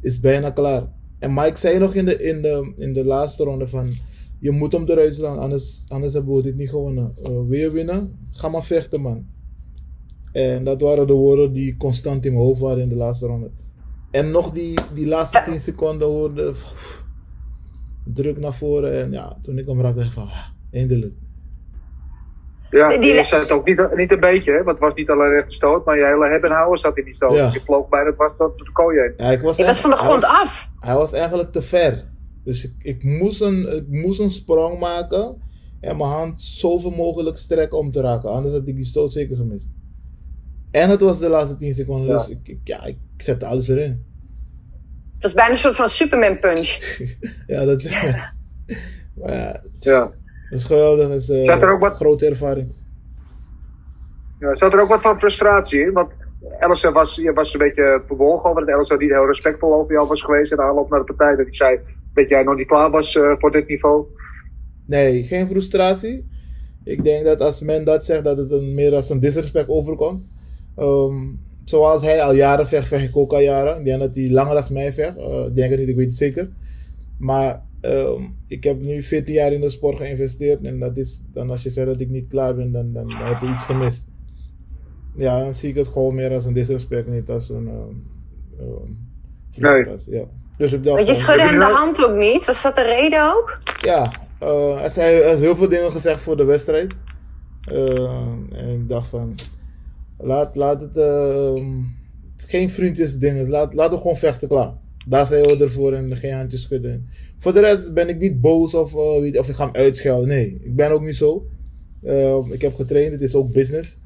is 0.00 0.20
bijna 0.20 0.50
klaar. 0.50 0.88
En 1.18 1.34
Mike 1.34 1.56
zei 1.56 1.78
nog 1.78 1.94
in 1.94 2.04
de, 2.04 2.22
in 2.22 2.42
de, 2.42 2.72
in 2.76 2.92
de 2.92 3.04
laatste 3.04 3.44
ronde 3.44 3.68
van, 3.68 3.90
je 4.40 4.50
moet 4.50 4.72
hem 4.72 4.84
eruit 4.86 5.14
slaan, 5.14 5.38
anders, 5.38 5.84
anders 5.88 6.12
hebben 6.12 6.34
we 6.34 6.42
dit 6.42 6.56
niet 6.56 6.68
gewonnen. 6.68 7.12
Uh, 7.22 7.26
wil 7.26 7.58
je 7.58 7.70
winnen? 7.70 8.18
Ga 8.30 8.48
maar 8.48 8.64
vechten, 8.64 9.00
man. 9.00 9.26
En 10.32 10.64
dat 10.64 10.80
waren 10.80 11.06
de 11.06 11.12
woorden 11.12 11.52
die 11.52 11.76
constant 11.76 12.26
in 12.26 12.32
mijn 12.32 12.44
hoofd 12.44 12.60
waren 12.60 12.82
in 12.82 12.88
de 12.88 12.96
laatste 12.96 13.26
ronde. 13.26 13.50
En 14.10 14.30
nog 14.30 14.50
die, 14.50 14.78
die 14.94 15.06
laatste 15.06 15.42
10 15.44 15.60
seconden 15.60 16.08
hoorde, 16.08 16.54
druk 18.04 18.38
naar 18.38 18.54
voren. 18.54 19.02
En 19.02 19.10
ja, 19.12 19.38
toen 19.42 19.58
ik 19.58 19.66
hem 19.66 19.80
raakte, 19.80 19.98
dacht 19.98 20.10
ik 20.10 20.18
van, 20.18 20.26
ah, 20.26 20.46
Eindelijk. 20.70 21.14
Ja, 22.70 22.98
die 22.98 23.12
je 23.12 23.24
zat 23.24 23.50
ook 23.50 23.66
niet, 23.66 23.96
niet 23.96 24.12
een 24.12 24.20
beetje, 24.20 24.50
hè? 24.50 24.56
want 24.56 24.78
het 24.78 24.78
was 24.78 24.94
niet 24.94 25.10
alleen 25.10 25.30
recht 25.30 25.52
stoot, 25.52 25.84
maar 25.84 25.98
je 25.98 26.04
hele 26.04 26.28
hebben 26.28 26.50
houden 26.50 26.80
zat 26.80 26.98
in 26.98 27.04
die 27.04 27.14
stoot. 27.14 27.32
Ja. 27.32 27.50
je 27.52 27.60
vloog 27.64 27.88
bijna 27.88 28.14
was 28.16 28.32
tot 28.38 28.58
de 28.58 28.72
kooi 28.72 28.98
heen. 28.98 29.14
Ja, 29.16 29.30
ik 29.30 29.40
was, 29.40 29.56
was 29.56 29.80
van 29.80 29.90
de 29.90 29.96
grond 29.96 30.24
af. 30.24 30.70
Hij 30.80 30.94
was 30.94 31.12
eigenlijk 31.12 31.52
te 31.52 31.62
ver. 31.62 32.04
Dus 32.44 32.64
ik, 32.64 32.74
ik, 32.78 33.02
moest 33.02 33.40
een, 33.40 33.76
ik 33.76 33.88
moest 33.88 34.20
een 34.20 34.30
sprong 34.30 34.78
maken 34.78 35.42
en 35.80 35.96
mijn 35.96 36.10
hand 36.10 36.42
zoveel 36.42 36.90
mogelijk 36.90 37.38
strekken 37.38 37.78
om 37.78 37.90
te 37.90 38.00
raken. 38.00 38.30
Anders 38.30 38.54
had 38.54 38.68
ik 38.68 38.76
die 38.76 38.84
stoot 38.84 39.12
zeker 39.12 39.36
gemist. 39.36 39.70
En 40.70 40.90
het 40.90 41.00
was 41.00 41.18
de 41.18 41.28
laatste 41.28 41.56
10 41.56 41.74
seconden, 41.74 42.08
ja. 42.08 42.16
dus 42.16 42.28
ik, 42.28 42.48
ik, 42.48 42.60
ja, 42.64 42.84
ik 42.84 42.98
zette 43.16 43.46
alles 43.46 43.68
erin. 43.68 44.06
Het 45.14 45.22
was 45.22 45.32
bijna 45.32 45.50
een 45.50 45.58
soort 45.58 45.76
van 45.76 45.88
Superman 45.88 46.38
punch. 46.38 46.78
ja, 47.46 47.64
dat 47.64 47.82
is. 47.84 47.90
Ja. 47.90 48.32
maar 49.14 49.32
ja, 49.32 49.62
ja. 49.78 50.12
Dat 50.50 50.58
is 50.58 50.64
geweldig. 50.64 51.08
Dat 51.08 51.16
is 51.16 51.28
uh, 51.28 51.48
er 51.48 51.72
ook 51.72 51.80
wat... 51.80 51.92
grote 51.92 52.26
ervaring. 52.26 52.72
Ja, 54.38 54.56
zat 54.56 54.72
er 54.72 54.80
ook 54.80 54.88
wat 54.88 55.00
van 55.00 55.18
frustratie 55.18 55.80
in? 55.80 55.92
Want 55.92 56.10
Ellison 56.58 56.92
was, 56.92 57.14
je 57.14 57.32
was 57.32 57.52
een 57.52 57.58
beetje 57.58 58.02
verbolgen 58.06 58.50
over 58.50 58.66
dat 58.66 58.74
Ellison 58.74 58.98
niet 58.98 59.10
heel 59.10 59.26
respectvol 59.26 59.74
over 59.74 59.92
jou 59.92 60.08
was 60.08 60.22
geweest 60.22 60.50
in 60.50 60.56
de 60.56 60.62
aanloop 60.62 60.90
naar 60.90 60.98
de 61.04 61.14
partij. 61.14 61.36
Dat 61.36 61.46
hij 61.46 61.54
zei 61.54 61.78
dat 62.14 62.28
jij 62.28 62.42
nog 62.42 62.56
niet 62.56 62.66
klaar 62.66 62.90
was 62.90 63.14
uh, 63.14 63.32
voor 63.38 63.50
dit 63.50 63.68
niveau. 63.68 64.04
Nee, 64.86 65.22
geen 65.22 65.48
frustratie. 65.48 66.28
Ik 66.84 67.04
denk 67.04 67.24
dat 67.24 67.40
als 67.40 67.60
men 67.60 67.84
dat 67.84 68.04
zegt, 68.04 68.24
dat 68.24 68.38
het 68.38 68.50
een, 68.50 68.74
meer 68.74 68.94
als 68.94 69.10
een 69.10 69.20
disrespect 69.20 69.68
overkomt. 69.68 70.24
Um, 70.78 71.40
zoals 71.64 72.02
hij 72.02 72.22
al 72.22 72.32
jaren 72.34 72.66
vecht, 72.66 72.88
vecht 72.88 73.08
ik 73.08 73.16
ook 73.16 73.32
al 73.32 73.40
jaren. 73.40 73.78
Ik 73.78 73.84
denk 73.84 74.00
dat 74.00 74.14
hij 74.14 74.30
langer 74.30 74.56
als 74.56 74.70
mij 74.70 74.92
vecht. 74.92 75.16
Uh, 75.16 75.44
ik 75.46 75.54
denk 75.54 75.70
het 75.70 75.78
niet, 75.78 75.88
ik 75.88 75.96
weet 75.96 76.06
het 76.06 76.16
zeker. 76.16 76.48
Maar 77.18 77.62
Um, 77.82 78.36
ik 78.46 78.64
heb 78.64 78.80
nu 78.80 79.02
14 79.02 79.34
jaar 79.34 79.52
in 79.52 79.60
de 79.60 79.70
sport 79.70 79.96
geïnvesteerd. 79.96 80.64
En 80.64 80.78
dat 80.78 80.96
is 80.96 81.20
dan 81.32 81.50
als 81.50 81.62
je 81.62 81.70
zegt 81.70 81.86
dat 81.86 82.00
ik 82.00 82.08
niet 82.08 82.28
klaar 82.28 82.54
ben, 82.54 82.72
dan, 82.72 82.92
dan, 82.92 83.12
heb 83.14 83.40
je 83.40 83.46
iets 83.46 83.64
gemist. 83.64 84.06
Ja, 85.16 85.40
dan 85.40 85.54
zie 85.54 85.68
ik 85.68 85.76
het 85.76 85.88
gewoon 85.88 86.14
meer 86.14 86.32
als 86.32 86.44
een 86.44 86.52
disrespect, 86.52 87.08
niet 87.08 87.30
als 87.30 87.48
een. 87.48 87.68
Um, 87.68 88.06
um, 88.60 88.96
nee. 89.56 89.86
Ja. 90.06 90.24
Dus 90.56 90.72
ik 90.72 90.84
dacht, 90.84 91.06
je 91.06 91.14
schudde 91.14 91.42
hem 91.42 91.58
de 91.58 91.64
hand 91.64 92.04
ook 92.04 92.16
niet? 92.16 92.46
Was 92.46 92.62
dat 92.62 92.76
de 92.76 92.82
reden 92.82 93.34
ook? 93.34 93.58
Ja, 93.80 94.12
uh, 94.42 94.80
heeft 94.80 94.94
heel 95.40 95.56
veel 95.56 95.68
dingen 95.68 95.90
gezegd 95.90 96.22
voor 96.22 96.36
de 96.36 96.44
wedstrijd. 96.44 96.96
Uh, 97.72 98.32
en 98.52 98.68
ik 98.68 98.88
dacht 98.88 99.08
van, 99.08 99.34
laat, 100.18 100.56
laat 100.56 100.80
het 100.80 100.96
uh, 100.96 101.64
geen 102.36 102.70
vriendjes 102.70 103.18
dingen, 103.18 103.48
laat, 103.48 103.74
laat 103.74 103.90
het 103.90 104.00
gewoon 104.00 104.16
vechten 104.16 104.48
klaar. 104.48 104.72
Daar 105.08 105.26
zijn 105.26 105.42
we 105.42 105.64
ervoor 105.64 105.92
en 105.92 106.16
geen 106.16 106.34
handjes 106.34 106.62
schudden. 106.62 107.08
Voor 107.38 107.52
de 107.52 107.60
rest 107.60 107.94
ben 107.94 108.08
ik 108.08 108.18
niet 108.18 108.40
boos 108.40 108.74
of, 108.74 108.94
uh, 108.94 109.38
of 109.38 109.48
ik 109.48 109.54
ga 109.54 109.64
hem 109.64 109.74
uitschelden. 109.74 110.28
Nee, 110.28 110.58
ik 110.62 110.76
ben 110.76 110.90
ook 110.90 111.02
niet 111.02 111.16
zo. 111.16 111.46
Uh, 112.02 112.36
ik 112.50 112.62
heb 112.62 112.74
getraind, 112.74 113.12
het 113.12 113.22
is 113.22 113.34
ook 113.34 113.52
business. 113.52 114.02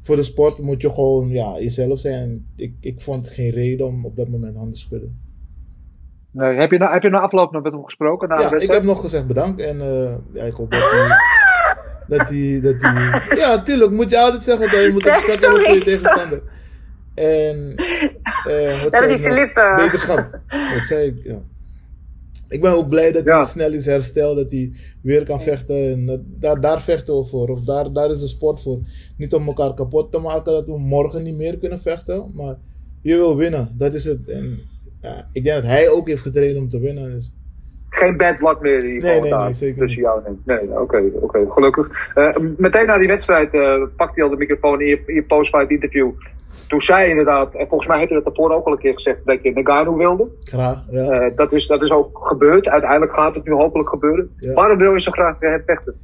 Voor 0.00 0.16
de 0.16 0.22
sport 0.22 0.58
moet 0.58 0.82
je 0.82 0.90
gewoon 0.90 1.28
ja, 1.28 1.54
jezelf 1.58 1.98
zijn. 1.98 2.46
Ik, 2.56 2.74
ik 2.80 3.00
vond 3.00 3.28
geen 3.28 3.50
reden 3.50 3.86
om 3.86 4.04
op 4.04 4.16
dat 4.16 4.28
moment 4.28 4.56
handen 4.56 4.74
te 4.74 4.80
schudden. 4.80 5.20
Nee, 6.30 6.56
heb, 6.56 6.70
je 6.70 6.78
na, 6.78 6.92
heb 6.92 7.02
je 7.02 7.10
na 7.10 7.20
afloop 7.20 7.52
nog 7.52 7.62
met 7.62 7.72
hem 7.72 7.84
gesproken? 7.84 8.28
Na 8.28 8.40
ja, 8.40 8.54
ik 8.56 8.70
heb 8.70 8.82
nog 8.82 9.00
gezegd 9.00 9.26
bedankt 9.26 9.60
en 9.60 9.76
uh, 9.76 10.14
ja, 10.32 10.44
ik 10.44 10.52
hoop 10.52 10.70
dat 10.70 10.90
hij. 10.90 11.16
dat 12.18 12.28
hij. 12.28 12.60
Dat 12.60 12.82
hij 12.82 13.22
ja, 13.42 13.62
tuurlijk 13.62 13.90
moet 13.90 14.10
je 14.10 14.20
altijd 14.20 14.44
zeggen 14.44 14.70
dat 14.70 14.82
je 14.82 14.90
moet 14.92 15.04
hebben 15.04 15.38
voor 15.38 15.74
je 15.74 15.80
tegenstander. 15.84 16.42
En. 17.14 17.74
Uh, 18.48 18.82
wat 18.90 19.08
die 19.08 19.30
lippen. 19.30 19.76
Beterschap. 19.76 20.40
Dat 20.74 20.86
zei 20.86 21.06
ik, 21.06 21.24
ja. 21.24 21.38
Ik 22.48 22.60
ben 22.60 22.72
ook 22.72 22.88
blij 22.88 23.12
dat 23.12 23.24
hij 23.24 23.44
snel 23.44 23.72
is 23.72 23.86
hersteld, 23.86 24.36
dat 24.36 24.50
hij 24.50 24.72
weer 25.02 25.24
kan 25.24 25.42
vechten. 25.42 25.76
En 25.76 26.26
daar, 26.40 26.60
daar 26.60 26.82
vechten 26.82 27.16
we 27.16 27.24
voor. 27.24 27.48
Of 27.48 27.60
daar, 27.60 27.92
daar 27.92 28.10
is 28.10 28.20
de 28.20 28.26
sport 28.26 28.62
voor. 28.62 28.78
Niet 29.16 29.34
om 29.34 29.46
elkaar 29.46 29.74
kapot 29.74 30.12
te 30.12 30.18
maken 30.18 30.52
dat 30.52 30.66
we 30.66 30.78
morgen 30.78 31.22
niet 31.22 31.36
meer 31.36 31.58
kunnen 31.58 31.80
vechten. 31.80 32.30
Maar 32.34 32.56
je 33.02 33.16
wil 33.16 33.36
winnen, 33.36 33.74
dat 33.76 33.94
is 33.94 34.04
het. 34.04 34.28
En 34.28 34.58
ja, 35.02 35.26
ik 35.32 35.44
denk 35.44 35.56
dat 35.56 35.70
hij 35.70 35.88
ook 35.88 36.08
heeft 36.08 36.22
getraind 36.22 36.56
om 36.56 36.68
te 36.68 36.80
winnen. 36.80 37.10
Dus. 37.10 37.32
Geen 37.88 38.16
bad 38.16 38.38
blood 38.38 38.60
meer 38.60 38.84
in 38.84 39.02
nee, 39.02 39.20
nee, 39.20 39.34
nee, 39.34 39.54
zeker 39.54 39.78
tussen 39.78 40.02
jou 40.02 40.24
en 40.24 40.40
Nee, 40.44 40.80
oké, 40.80 41.10
oké, 41.20 41.46
gelukkig. 41.48 42.12
Uh, 42.14 42.36
meteen 42.56 42.86
na 42.86 42.98
die 42.98 43.08
wedstrijd 43.08 43.54
uh, 43.54 43.82
pakt 43.96 44.14
hij 44.14 44.24
al 44.24 44.30
de 44.30 44.36
microfoon 44.36 44.80
in 44.80 44.86
je, 44.86 45.02
in 45.06 45.14
je 45.14 45.22
post-fight 45.22 45.70
interview 45.70 46.10
toen 46.68 46.82
zei 46.82 47.10
inderdaad, 47.10 47.54
en 47.54 47.68
volgens 47.68 47.88
mij 47.88 47.98
heeft 47.98 48.10
hij 48.10 48.20
dat 48.22 48.34
daarvoor 48.34 48.56
ook 48.56 48.66
al 48.66 48.72
een 48.72 48.78
keer 48.78 48.94
gezegd, 48.94 49.18
dat 49.24 49.42
je 49.42 49.52
Nagano 49.52 49.96
wilde. 49.96 50.28
Graag, 50.40 50.84
ja. 50.90 51.26
Uh, 51.26 51.36
dat, 51.36 51.52
is, 51.52 51.66
dat 51.66 51.82
is 51.82 51.90
ook 51.90 52.18
gebeurd. 52.26 52.68
Uiteindelijk 52.68 53.12
gaat 53.12 53.34
het 53.34 53.44
nu 53.44 53.52
hopelijk 53.52 53.88
gebeuren. 53.88 54.30
Waarom 54.54 54.78
wil 54.78 54.94
je 54.94 55.00
zo 55.00 55.10
graag 55.10 55.36
het 55.38 55.62
vechten? 55.66 55.94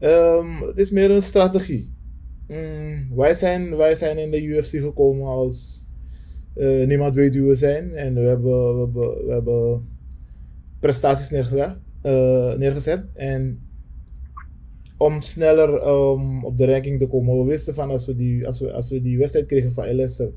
Um, 0.00 0.60
het 0.60 0.78
is 0.78 0.90
meer 0.90 1.10
een 1.10 1.22
strategie. 1.22 1.94
Mm, 2.48 3.16
wij, 3.16 3.34
zijn, 3.34 3.76
wij 3.76 3.94
zijn 3.94 4.18
in 4.18 4.30
de 4.30 4.42
UFC 4.42 4.70
gekomen 4.70 5.26
als 5.26 5.82
uh, 6.56 6.86
niemand 6.86 7.14
weet 7.14 7.34
wie 7.34 7.42
we 7.42 7.54
zijn. 7.54 7.92
En 7.92 8.14
we 8.14 8.20
hebben, 8.20 8.74
we 8.74 8.80
hebben, 8.80 9.26
we 9.26 9.32
hebben 9.32 9.88
prestaties 10.80 11.30
neergezet, 11.30 11.76
neergezet. 12.58 13.04
En 13.14 13.68
om 14.96 15.20
sneller 15.20 15.86
um, 15.86 16.44
op 16.44 16.58
de 16.58 16.66
ranking 16.66 16.98
te 16.98 17.06
komen. 17.06 17.38
We 17.38 17.44
wisten 17.44 17.74
van 17.74 17.90
als 17.90 18.06
we 18.06 18.14
die, 18.14 18.46
als 18.46 18.60
we, 18.60 18.72
als 18.72 18.90
we 18.90 19.00
die 19.00 19.18
wedstrijd 19.18 19.46
kregen 19.46 19.72
van 19.72 19.84
Leicester, 19.84 20.30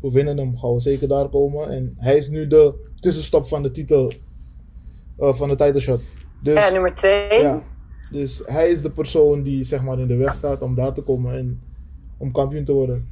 we 0.00 0.10
winnen 0.10 0.38
hem, 0.38 0.56
gaan 0.56 0.72
we 0.72 0.80
zeker 0.80 1.08
daar 1.08 1.28
komen. 1.28 1.70
En 1.70 1.94
hij 1.96 2.16
is 2.16 2.28
nu 2.28 2.46
de 2.46 2.74
tussenstop 3.00 3.46
van 3.46 3.62
de 3.62 3.70
titel, 3.70 4.12
uh, 5.18 5.34
van 5.34 5.48
de 5.48 5.54
title 5.54 5.80
shot. 5.80 6.00
Dus, 6.42 6.54
ja, 6.54 6.70
nummer 6.70 6.94
twee. 6.94 7.40
Ja, 7.40 7.62
dus 8.10 8.42
hij 8.44 8.70
is 8.70 8.82
de 8.82 8.90
persoon 8.90 9.42
die 9.42 9.64
zeg 9.64 9.82
maar 9.82 9.98
in 9.98 10.06
de 10.06 10.16
weg 10.16 10.34
staat 10.34 10.62
om 10.62 10.74
daar 10.74 10.92
te 10.92 11.02
komen 11.02 11.34
en 11.34 11.62
om 12.18 12.32
kampioen 12.32 12.64
te 12.64 12.72
worden. 12.72 13.08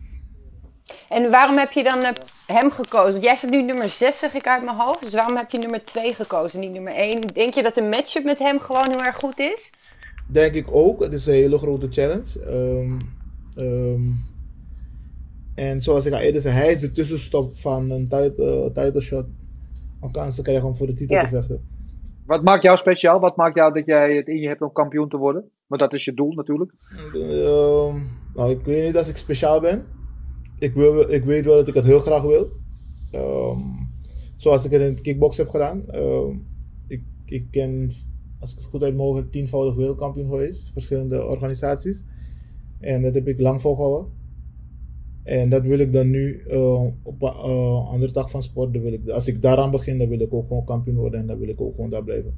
En 1.08 1.30
waarom 1.30 1.56
heb 1.56 1.72
je 1.72 1.82
dan 1.82 1.98
uh, 1.98 2.08
hem 2.46 2.70
gekozen? 2.70 3.12
Want 3.12 3.22
jij 3.22 3.36
zit 3.36 3.50
nu 3.50 3.62
nummer 3.62 3.88
6, 3.88 4.18
zeg 4.18 4.34
ik 4.34 4.46
uit 4.46 4.64
mijn 4.64 4.76
hoofd. 4.76 5.02
Dus 5.02 5.14
waarom 5.14 5.36
heb 5.36 5.50
je 5.50 5.58
nummer 5.58 5.84
2 5.84 6.14
gekozen, 6.14 6.60
niet 6.60 6.72
nummer 6.72 6.92
1? 6.92 7.20
Denk 7.20 7.54
je 7.54 7.62
dat 7.62 7.74
de 7.74 7.82
matchup 7.82 8.24
met 8.24 8.38
hem 8.38 8.60
gewoon 8.60 8.90
heel 8.90 9.04
erg 9.04 9.16
goed 9.16 9.38
is? 9.38 9.72
Denk 10.30 10.54
ik 10.54 10.66
ook. 10.70 11.02
Het 11.02 11.12
is 11.12 11.26
een 11.26 11.32
hele 11.32 11.58
grote 11.58 11.88
challenge. 11.90 12.54
Um, 12.54 12.98
um, 13.56 14.24
en 15.54 15.80
zoals 15.80 16.06
ik 16.06 16.12
al 16.12 16.18
eerder 16.18 16.40
zei, 16.40 16.54
hij 16.54 16.72
is 16.72 16.80
de 16.80 16.90
tussenstop 16.90 17.56
van 17.56 17.90
een 17.90 18.08
title, 18.08 18.70
title 18.72 19.00
shot. 19.00 19.26
Om 20.00 20.10
kans 20.10 20.34
te 20.34 20.42
krijgen 20.42 20.68
om 20.68 20.76
voor 20.76 20.86
de 20.86 20.92
titel 20.92 21.20
te 21.20 21.28
vechten. 21.28 21.60
Wat 22.26 22.42
maakt 22.42 22.62
jou 22.62 22.76
speciaal? 22.76 23.20
Wat 23.20 23.36
maakt 23.36 23.56
jou 23.56 23.72
dat 23.72 23.86
jij 23.86 24.16
het 24.16 24.26
in 24.26 24.36
je 24.36 24.48
hebt 24.48 24.62
om 24.62 24.72
kampioen 24.72 25.08
te 25.08 25.16
worden? 25.16 25.50
Want 25.66 25.80
dat 25.80 25.92
is 25.92 26.04
je 26.04 26.14
doel 26.14 26.32
natuurlijk. 26.32 26.72
Um, 27.14 28.10
nou, 28.34 28.50
ik 28.50 28.64
weet 28.64 28.84
niet 28.84 28.94
dat 28.94 29.08
ik 29.08 29.16
speciaal 29.16 29.60
ben. 29.60 29.84
Ik, 30.58 30.74
wil, 30.74 31.10
ik 31.10 31.24
weet 31.24 31.44
wel 31.44 31.56
dat 31.56 31.68
ik 31.68 31.74
het 31.74 31.84
heel 31.84 32.00
graag 32.00 32.22
wil. 32.22 32.50
zoals 34.36 34.64
ik 34.64 34.70
het 34.70 34.80
in 34.80 34.88
het 34.88 35.00
kickbox 35.00 35.36
heb 35.36 35.48
gedaan. 35.48 35.84
ik, 36.86 37.02
ik 37.24 37.46
ken 37.50 37.92
als 38.40 38.50
ik 38.50 38.56
het 38.56 38.66
goed 38.66 38.82
uit 38.82 38.96
mogen, 38.96 39.30
tienvoudig 39.30 39.74
wereldkampioen 39.74 40.28
geweest. 40.28 40.72
Verschillende 40.72 41.26
organisaties. 41.26 42.04
En 42.80 43.02
dat 43.02 43.14
heb 43.14 43.28
ik 43.28 43.40
lang 43.40 43.60
volgehouden. 43.60 44.12
En 45.24 45.50
dat 45.50 45.62
wil 45.62 45.78
ik 45.78 45.92
dan 45.92 46.10
nu 46.10 46.42
uh, 46.46 46.84
op 47.02 47.22
een 47.22 47.32
uh, 47.32 47.90
andere 47.90 48.12
tak 48.12 48.30
van 48.30 48.42
sport. 48.42 48.70
wil 48.70 48.92
ik, 48.92 49.08
als 49.08 49.28
ik 49.28 49.42
daaraan 49.42 49.70
begin, 49.70 49.98
dan 49.98 50.08
wil 50.08 50.20
ik 50.20 50.34
ook 50.34 50.46
gewoon 50.46 50.64
kampioen 50.64 50.96
worden. 50.96 51.20
En 51.20 51.26
dan 51.26 51.38
wil 51.38 51.48
ik 51.48 51.60
ook 51.60 51.74
gewoon 51.74 51.90
daar 51.90 52.04
blijven. 52.04 52.34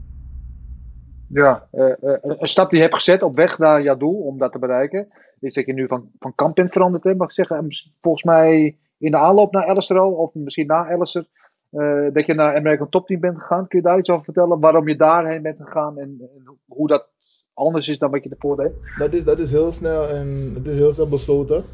Ja, 1.27 1.69
uh, 1.73 1.95
een 2.21 2.49
stap 2.49 2.69
die 2.69 2.79
je 2.79 2.85
hebt 2.85 2.97
gezet 2.97 3.23
op 3.23 3.37
weg 3.37 3.59
naar 3.59 3.83
jouw 3.83 3.97
doel 3.97 4.15
om 4.15 4.39
dat 4.39 4.53
te 4.53 4.59
bereiken. 4.59 5.09
Is 5.41 5.55
dat 5.55 5.67
je 5.67 5.73
nu 5.73 5.87
van, 5.87 6.11
van 6.19 6.35
kamp 6.35 6.55
bent 6.55 6.73
veranderd. 6.73 7.05
Hè, 7.05 7.15
mag 7.15 7.29
ik 7.29 7.35
zeggen. 7.35 7.67
Volgens 8.01 8.25
mij 8.25 8.77
in 8.99 9.11
de 9.11 9.17
aanloop 9.17 9.53
naar 9.53 9.67
Alistair 9.67 10.01
al. 10.01 10.13
Of 10.13 10.35
misschien 10.35 10.67
na 10.67 10.91
Alistair 10.91 11.27
uh, 11.73 12.13
dat 12.13 12.27
je 12.27 12.35
naar 12.35 12.57
American 12.57 12.89
Top 12.89 13.07
Team 13.07 13.21
bent 13.21 13.39
gegaan. 13.39 13.69
Kun 13.69 13.79
je 13.79 13.85
daar 13.85 13.99
iets 13.99 14.11
over 14.11 14.25
vertellen? 14.25 14.61
Waarom 14.61 14.89
je 14.89 14.97
daarheen 14.97 15.43
bent 15.43 15.57
gegaan 15.61 15.99
en, 15.99 16.31
hoe 16.67 16.89
dat 16.89 17.09
anders 17.55 17.89
is 17.89 17.99
dan 17.99 18.11
wat 18.11 18.23
je 18.23 18.31
ervoor 18.31 18.57
deed? 18.57 18.73
Dat 18.99 19.13
is, 19.13 19.25
dat 19.25 19.39
is 19.39 19.51
heel 19.51 19.73
snel 19.73 20.09
en 20.09 20.53
het 20.55 20.67
is 20.67 20.77
heel 20.77 20.93
snel 20.93 21.09
besloten. 21.09 21.65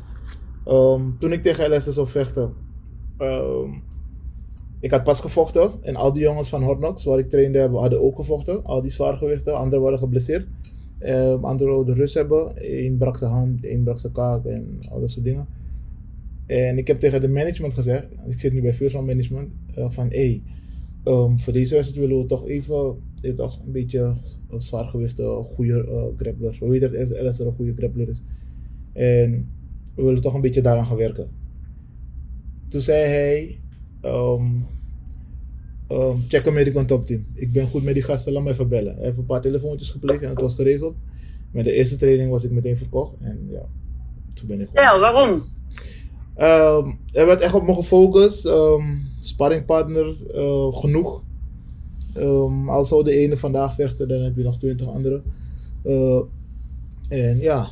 Um, 0.68 1.16
toen 1.18 1.32
ik 1.32 1.42
tegen 1.42 1.76
LS 1.76 1.84
zou 1.84 2.08
vechten, 2.08 2.54
um, 3.18 3.82
ik 4.80 4.90
had 4.90 5.04
pas 5.04 5.20
gevochten 5.20 5.70
en 5.82 5.96
al 5.96 6.12
die 6.12 6.22
jongens 6.22 6.48
van 6.48 6.62
Hornox, 6.62 7.04
waar 7.04 7.18
ik 7.18 7.28
trainde, 7.28 7.68
hadden 7.68 8.02
ook 8.02 8.16
gevochten. 8.16 8.64
Al 8.64 8.82
die 8.82 8.90
zwaargewichten, 8.90 9.56
anderen 9.56 9.84
waren 9.84 9.98
geblesseerd. 9.98 10.46
Um, 11.00 11.44
anderen 11.44 11.86
de 11.86 11.94
rust 11.94 12.14
hebben. 12.14 12.52
Eén 12.54 12.96
brak 12.96 13.16
zijn 13.16 13.30
hand, 13.30 13.64
één 13.64 13.84
brak 13.84 13.98
zijn 13.98 14.12
kaak 14.12 14.44
en 14.44 14.78
al 14.90 15.00
dat 15.00 15.10
soort 15.10 15.24
dingen. 15.24 15.46
En 16.46 16.78
ik 16.78 16.86
heb 16.86 17.00
tegen 17.00 17.20
de 17.20 17.28
management 17.28 17.74
gezegd, 17.74 18.06
ik 18.26 18.40
zit 18.40 18.52
nu 18.52 18.60
bij 18.60 18.74
First 18.74 18.94
Management, 18.94 19.52
uh, 19.78 19.90
van 19.90 20.08
hé, 20.08 20.16
hey, 20.16 20.42
um, 21.14 21.40
voor 21.40 21.52
deze 21.52 21.74
wedstrijd 21.74 22.06
willen 22.06 22.22
we 22.22 22.28
toch 22.28 22.48
even 22.48 22.96
dit 23.20 23.36
toch 23.36 23.60
een 23.66 23.72
beetje 23.72 24.14
zwaargewichten, 24.50 25.44
goede 25.44 25.84
uh, 25.88 26.20
grapplers. 26.20 26.58
We 26.58 26.66
weten 26.66 26.92
dat 26.92 27.22
LS 27.22 27.38
er 27.38 27.46
een 27.46 27.52
goede 27.52 27.74
grappler 27.76 28.08
is. 28.08 28.22
En 28.92 29.50
we 29.94 30.02
willen 30.02 30.22
toch 30.22 30.34
een 30.34 30.40
beetje 30.40 30.60
daaraan 30.60 30.86
gaan 30.86 30.96
werken. 30.96 31.30
Toen 32.68 32.80
zei 32.80 33.06
hij, 33.06 33.60
um, 34.02 34.64
um, 35.90 36.24
check 36.28 36.46
een 36.46 36.52
medical 36.52 36.84
top 36.84 37.06
team. 37.06 37.26
Ik 37.34 37.52
ben 37.52 37.66
goed 37.66 37.82
met 37.82 37.94
die 37.94 38.02
gasten, 38.02 38.32
laat 38.32 38.42
me 38.42 38.50
even 38.50 38.68
bellen. 38.68 38.94
Hij 38.94 39.04
heeft 39.04 39.18
een 39.18 39.26
paar 39.26 39.40
telefoontjes 39.40 39.90
gepleegd 39.90 40.22
en 40.22 40.30
het 40.30 40.40
was 40.40 40.54
geregeld. 40.54 40.96
Met 41.50 41.64
de 41.64 41.72
eerste 41.72 41.96
training 41.96 42.30
was 42.30 42.44
ik 42.44 42.50
meteen 42.50 42.78
verkocht 42.78 43.14
en 43.20 43.48
ja, 43.50 43.68
toen 44.34 44.46
ben 44.46 44.60
ik 44.60 44.68
gewoon... 44.68 44.84
Ja, 44.84 44.98
waarom? 44.98 45.44
Um, 46.40 46.98
er 47.12 47.26
werd 47.26 47.40
echt 47.40 47.54
op 47.54 47.66
me 47.66 47.74
gefocust. 47.74 48.44
Um, 48.44 49.00
sparringpartners 49.20 50.26
uh, 50.34 50.76
genoeg. 50.76 51.24
Um, 52.16 52.68
als 52.68 52.88
zou 52.88 53.04
de 53.04 53.12
ene 53.12 53.36
vandaag 53.36 53.74
vechten, 53.74 54.08
dan 54.08 54.20
heb 54.20 54.36
je 54.36 54.42
nog 54.42 54.58
twintig 54.58 54.88
andere. 54.88 55.22
Uh, 55.84 56.20
en 57.08 57.38
ja, 57.38 57.66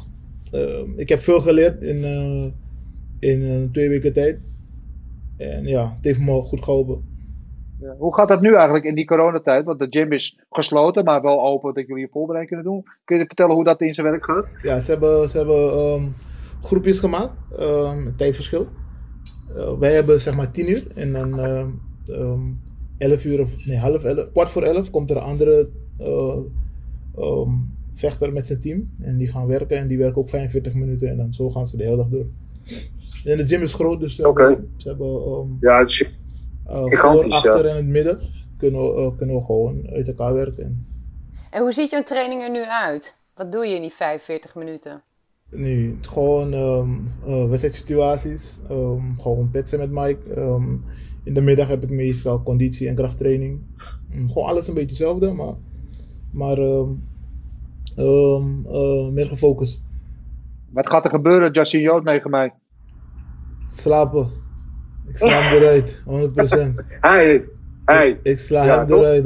ik 0.96 1.09
heb 1.09 1.18
veel 1.20 1.40
geleerd 1.40 1.83
in, 1.83 1.96
uh, 1.96 2.46
in 3.18 3.68
twee 3.72 3.88
weken 3.88 4.12
tijd. 4.12 4.38
En 5.37 5.66
ja, 5.66 5.83
het 5.96 6.05
heeft 6.05 6.20
me 6.20 6.42
goed 6.42 6.62
geholpen. 6.62 7.12
Ja, 7.81 7.94
hoe 7.98 8.14
gaat 8.14 8.29
dat 8.29 8.40
nu 8.40 8.55
eigenlijk 8.55 8.85
in 8.85 8.94
die 8.94 9.07
coronatijd? 9.07 9.64
Want 9.64 9.79
de 9.79 9.87
gym 9.90 10.12
is 10.12 10.38
gesloten, 10.50 11.05
maar 11.05 11.22
wel 11.22 11.44
open 11.44 11.74
dat 11.74 11.87
jullie 11.87 12.03
je 12.03 12.09
voorbereiding 12.12 12.57
kunnen 12.57 12.72
doen. 12.72 12.94
Kun 13.05 13.18
je 13.18 13.27
vertellen 13.27 13.55
hoe 13.55 13.64
dat 13.64 13.81
in 13.81 13.94
zijn 13.94 14.07
werk 14.07 14.24
gaat? 14.24 14.46
Ja, 14.62 14.79
ze 14.79 14.90
hebben, 14.90 15.29
ze 15.29 15.37
hebben 15.37 16.14
groepjes 16.64 16.98
gemaakt, 16.98 17.33
um, 17.61 18.16
tijdverschil. 18.16 18.68
Uh, 19.57 19.79
wij 19.79 19.92
hebben 19.92 20.20
zeg 20.20 20.35
maar 20.35 20.50
10 20.50 20.70
uur 20.70 20.87
en 20.94 21.12
dan 21.12 21.38
um, 21.38 21.81
um, 22.09 22.61
11 22.98 23.24
uur 23.24 23.40
of 23.40 23.66
nee, 23.66 23.79
half 23.79 24.05
11, 24.05 24.33
kwart 24.33 24.50
voor 24.50 24.62
11 24.62 24.90
komt 24.90 25.11
er 25.11 25.16
een 25.16 25.22
andere 25.22 25.68
uh, 26.00 26.37
um, 27.18 27.70
vechter 27.94 28.33
met 28.33 28.46
zijn 28.46 28.61
team. 28.61 28.90
En 29.00 29.16
die 29.16 29.29
gaan 29.29 29.46
werken 29.46 29.79
en 29.79 29.88
die 29.88 29.98
werken 29.98 30.20
ook 30.20 30.29
45 30.29 30.74
minuten 30.74 31.09
en 31.09 31.16
dan 31.16 31.35
zo 31.35 31.50
gaan 31.50 31.66
ze 31.66 31.77
de 31.77 31.83
hele 31.83 31.96
dag 31.96 32.09
door. 32.09 32.27
En 33.24 33.37
de 33.37 33.46
gym 33.46 33.62
is 33.62 33.74
groot, 33.74 34.00
dus 34.00 34.20
okay. 34.20 34.46
hebben, 34.46 34.70
ze 34.77 34.88
hebben 34.88 35.07
um, 35.07 35.57
ja, 35.61 35.79
het 35.79 35.88
is 35.88 36.09
uh, 36.68 37.00
voor, 37.00 37.29
achter 37.29 37.66
en 37.66 37.77
het 37.77 37.87
midden 37.87 38.18
kunnen 38.57 38.94
we, 38.94 39.00
uh, 39.00 39.16
kunnen 39.16 39.37
we 39.37 39.42
gewoon 39.42 39.88
uit 39.88 40.09
elkaar 40.09 40.35
werken. 40.35 40.87
En 41.50 41.61
hoe 41.61 41.72
ziet 41.72 41.90
jouw 41.90 42.03
training 42.03 42.42
er 42.42 42.50
nu 42.50 42.64
uit? 42.64 43.16
Wat 43.35 43.53
doe 43.53 43.66
je 43.66 43.74
in 43.74 43.81
die 43.81 43.92
45 43.92 44.55
minuten? 44.55 45.03
Nu, 45.55 45.99
gewoon 46.01 46.53
um, 46.53 47.05
uh, 47.27 47.49
wedstrijdsituaties. 47.49 48.61
Um, 48.71 49.21
gewoon 49.21 49.51
pitsen 49.51 49.79
met 49.79 49.90
Mike. 49.90 50.40
Um, 50.40 50.85
in 51.23 51.35
de 51.35 51.40
middag 51.40 51.69
heb 51.69 51.83
ik 51.83 51.90
meestal 51.90 52.43
conditie- 52.43 52.88
en 52.88 52.95
krachttraining. 52.95 53.61
Um, 54.14 54.29
gewoon 54.29 54.49
alles 54.49 54.69
een 54.69 54.75
beetje 54.75 54.88
hetzelfde, 54.88 55.33
maar, 55.33 55.55
maar 56.31 56.59
uh, 56.59 56.88
meer 59.12 59.27
gefocust. 59.27 59.83
Wat 60.71 60.88
gaat 60.88 61.05
er 61.05 61.11
gebeuren, 61.11 61.53
Justin 61.53 61.81
Jood 61.81 62.05
tegen 62.05 62.31
mij? 62.31 62.53
Slapen. 63.71 64.31
Ik 65.09 65.17
sla 65.17 65.29
hem 65.29 65.62
eruit, 65.62 66.03
100%. 66.81 66.85
hey, 67.01 67.45
hey. 67.85 68.09
Ik, 68.09 68.19
ik 68.23 68.38
sla 68.38 68.64
ja, 68.64 68.87
hem 68.87 68.99
eruit, 68.99 69.25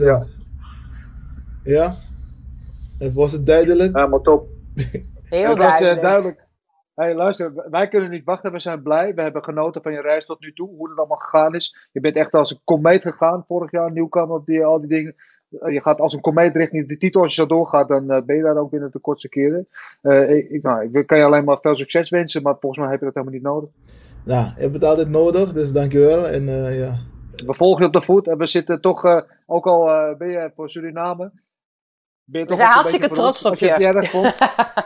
100%. 0.00 0.04
Ja. 0.04 0.26
ja? 1.64 1.96
En 2.98 3.12
was 3.12 3.32
het 3.32 3.46
duidelijk? 3.46 3.96
Ja, 3.96 4.06
maar 4.06 4.20
top. 4.20 4.48
Heel 5.30 5.48
het 5.48 5.58
duidelijk. 5.58 5.94
Was, 5.94 5.96
uh, 5.96 6.02
duidelijk. 6.02 6.48
Hey, 6.94 7.14
luister, 7.14 7.52
wij 7.70 7.88
kunnen 7.88 8.10
niet 8.10 8.24
wachten. 8.24 8.52
We 8.52 8.60
zijn 8.60 8.82
blij. 8.82 9.14
We 9.14 9.22
hebben 9.22 9.44
genoten 9.44 9.82
van 9.82 9.92
je 9.92 10.00
reis 10.00 10.26
tot 10.26 10.40
nu 10.40 10.52
toe. 10.52 10.68
Hoe 10.68 10.88
het 10.88 10.98
allemaal 10.98 11.16
gegaan 11.16 11.54
is. 11.54 11.88
Je 11.92 12.00
bent 12.00 12.16
echt 12.16 12.34
als 12.34 12.50
een 12.50 12.60
komeet 12.64 13.02
gegaan 13.02 13.44
vorig 13.46 13.70
jaar. 13.70 13.92
Nieuwkomer 13.92 14.36
op 14.36 14.46
die, 14.46 14.64
al 14.64 14.80
die 14.80 14.88
dingen. 14.88 15.14
Eh, 15.60 15.72
je 15.72 15.80
gaat 15.80 16.00
als 16.00 16.12
een 16.12 16.20
komeet 16.20 16.56
richting 16.56 16.88
de 16.88 16.96
titel. 16.96 17.22
Als 17.22 17.34
je 17.34 17.40
zo 17.40 17.48
doorgaat, 17.48 17.88
dan 17.88 18.10
uh, 18.10 18.20
ben 18.22 18.36
je 18.36 18.42
daar 18.42 18.56
ook 18.56 18.70
binnen 18.70 18.90
de 18.90 18.98
kortste 18.98 19.28
keren. 19.28 19.68
Uh, 20.02 20.30
ik, 20.30 20.62
nou, 20.62 20.88
ik 20.92 21.06
kan 21.06 21.18
je 21.18 21.24
alleen 21.24 21.44
maar 21.44 21.58
veel 21.60 21.76
succes 21.76 22.10
wensen. 22.10 22.42
Maar 22.42 22.56
volgens 22.60 22.82
mij 22.82 22.90
heb 22.90 22.98
je 22.98 23.04
dat 23.04 23.14
helemaal 23.14 23.34
niet 23.34 23.44
nodig. 23.44 23.68
Nou, 24.24 24.44
je 24.44 24.60
hebt 24.60 24.74
het 24.74 24.84
altijd 24.84 25.08
nodig. 25.08 25.52
Dus 25.52 25.72
dankjewel. 25.72 26.28
En, 26.28 26.46
ja. 26.74 26.98
We 27.46 27.54
volgen 27.54 27.80
je 27.80 27.86
op 27.86 27.92
de 27.92 28.02
voet. 28.02 28.26
En 28.26 28.38
we 28.38 28.46
zitten 28.46 28.80
toch, 28.80 29.24
ook 29.46 29.66
al 29.66 30.14
ben 30.16 30.28
je 30.28 30.50
voor 30.54 30.70
Suriname. 30.70 31.32
Ben 32.24 32.40
je 32.40 32.46
we 32.46 32.54
zijn 32.54 32.70
hartstikke 32.70 33.08
trots 33.08 33.44
op 33.44 33.54
je. 33.54 33.66
je 33.66 33.92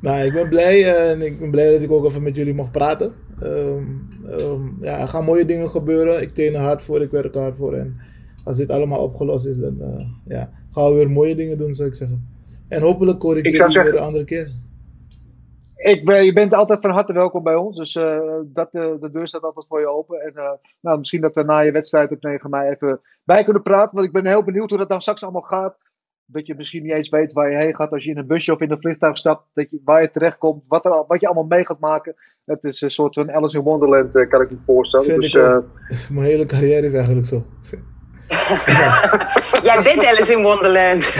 Nou, 0.00 0.24
ik 0.24 0.32
ben 0.32 0.48
blij 0.48 0.84
eh, 0.84 1.10
en 1.10 1.22
ik 1.22 1.38
ben 1.38 1.50
blij 1.50 1.72
dat 1.72 1.82
ik 1.82 1.90
ook 1.90 2.04
even 2.04 2.22
met 2.22 2.36
jullie 2.36 2.54
mag 2.54 2.70
praten. 2.70 3.14
Um, 3.42 4.08
um, 4.28 4.78
ja, 4.80 4.98
er 4.98 5.08
gaan 5.08 5.24
mooie 5.24 5.44
dingen 5.44 5.68
gebeuren. 5.68 6.22
Ik 6.22 6.34
train 6.34 6.54
er 6.54 6.60
hard 6.60 6.82
voor, 6.82 7.02
ik 7.02 7.10
werk 7.10 7.34
hard 7.34 7.56
voor. 7.56 7.74
En 7.74 7.96
als 8.44 8.56
dit 8.56 8.70
allemaal 8.70 9.02
opgelost 9.02 9.46
is, 9.46 9.58
dan 9.58 9.76
uh, 9.80 10.06
ja, 10.24 10.50
gaan 10.70 10.88
we 10.88 10.94
weer 10.94 11.10
mooie 11.10 11.34
dingen 11.34 11.58
doen, 11.58 11.74
zou 11.74 11.88
ik 11.88 11.94
zeggen. 11.94 12.28
En 12.68 12.82
hopelijk 12.82 13.22
hoor 13.22 13.36
ik, 13.36 13.44
ik 13.44 13.56
jullie 13.56 13.82
weer 13.82 13.96
een 13.96 14.02
andere 14.02 14.24
keer. 14.24 14.50
Ik 15.76 16.04
ben, 16.04 16.24
je 16.24 16.32
bent 16.32 16.54
altijd 16.54 16.80
van 16.80 16.90
harte 16.90 17.12
welkom 17.12 17.42
bij 17.42 17.54
ons. 17.54 17.76
Dus 17.76 17.94
uh, 17.94 18.18
dat, 18.44 18.72
de 18.72 19.08
deur 19.12 19.28
staat 19.28 19.42
altijd 19.42 19.66
voor 19.68 19.80
je 19.80 19.88
open. 19.88 20.20
En 20.20 20.58
nou, 20.80 20.98
misschien 20.98 21.20
dat 21.20 21.34
we 21.34 21.42
na 21.42 21.60
je 21.60 21.72
wedstrijd 21.72 22.12
op 22.12 22.22
9 22.22 22.50
mei 22.50 22.70
even 22.70 23.00
bij 23.24 23.44
kunnen 23.44 23.62
praten. 23.62 23.94
Want 23.94 24.06
ik 24.06 24.12
ben 24.12 24.26
heel 24.26 24.44
benieuwd 24.44 24.70
hoe 24.70 24.78
dat 24.78 24.88
dan 24.88 25.00
straks 25.00 25.22
allemaal 25.22 25.42
gaat 25.42 25.76
dat 26.32 26.46
je 26.46 26.54
misschien 26.54 26.82
niet 26.82 26.92
eens 26.92 27.08
weet 27.08 27.32
waar 27.32 27.50
je 27.50 27.56
heen 27.56 27.74
gaat 27.74 27.90
als 27.90 28.04
je 28.04 28.10
in 28.10 28.18
een 28.18 28.26
busje 28.26 28.52
of 28.52 28.60
in 28.60 28.70
een 28.70 28.80
vliegtuig 28.80 29.18
stapt, 29.18 29.42
dat 29.54 29.66
je, 29.70 29.80
waar 29.84 30.02
je 30.02 30.10
terechtkomt, 30.10 30.62
wat, 30.68 30.84
er, 30.84 31.04
wat 31.06 31.20
je 31.20 31.26
allemaal 31.26 31.44
mee 31.44 31.66
gaat 31.66 31.78
maken. 31.78 32.14
Het 32.44 32.64
is 32.64 32.80
een 32.80 32.90
soort 32.90 33.14
van 33.14 33.32
Alice 33.32 33.56
in 33.56 33.62
Wonderland, 33.62 34.16
eh, 34.16 34.28
kan 34.28 34.40
ik 34.40 34.50
me 34.50 34.56
voorstellen. 34.66 35.20
dus, 35.20 35.34
uh, 35.34 35.58
Mijn 36.10 36.26
hele 36.26 36.46
carrière 36.46 36.86
is 36.86 36.94
eigenlijk 36.94 37.26
zo. 37.26 37.46
Jij 39.68 39.82
bent 39.82 40.04
Alice 40.04 40.32
in 40.32 40.42
Wonderland. 40.42 41.14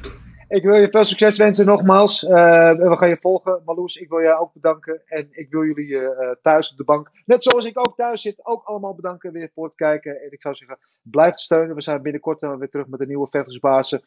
Ik 0.48 0.62
wil 0.62 0.74
je 0.74 0.88
veel 0.90 1.04
succes 1.04 1.38
wensen 1.38 1.66
nogmaals. 1.66 2.22
Uh, 2.22 2.30
we 2.72 2.96
gaan 2.96 3.08
je 3.08 3.18
volgen. 3.20 3.62
Marloes, 3.64 3.96
ik 3.96 4.08
wil 4.08 4.20
jij 4.20 4.36
ook 4.36 4.52
bedanken. 4.52 5.02
En 5.06 5.28
ik 5.30 5.50
wil 5.50 5.64
jullie 5.64 5.88
uh, 5.88 6.10
thuis 6.42 6.70
op 6.70 6.76
de 6.76 6.84
bank, 6.84 7.10
net 7.24 7.42
zoals 7.42 7.66
ik 7.66 7.78
ook 7.78 7.96
thuis 7.96 8.22
zit, 8.22 8.46
ook 8.46 8.64
allemaal 8.64 8.94
bedanken 8.94 9.32
weer 9.32 9.50
voor 9.54 9.64
het 9.64 9.74
kijken. 9.74 10.22
En 10.22 10.32
ik 10.32 10.40
zou 10.40 10.54
zeggen, 10.54 10.78
blijf 11.02 11.34
steunen. 11.34 11.74
We 11.74 11.82
zijn 11.82 12.02
binnenkort 12.02 12.40
weer 12.40 12.68
terug 12.70 12.86
met 12.86 13.00
een 13.00 13.08
nieuwe 13.08 13.28
vechtersbazen. 13.30 14.02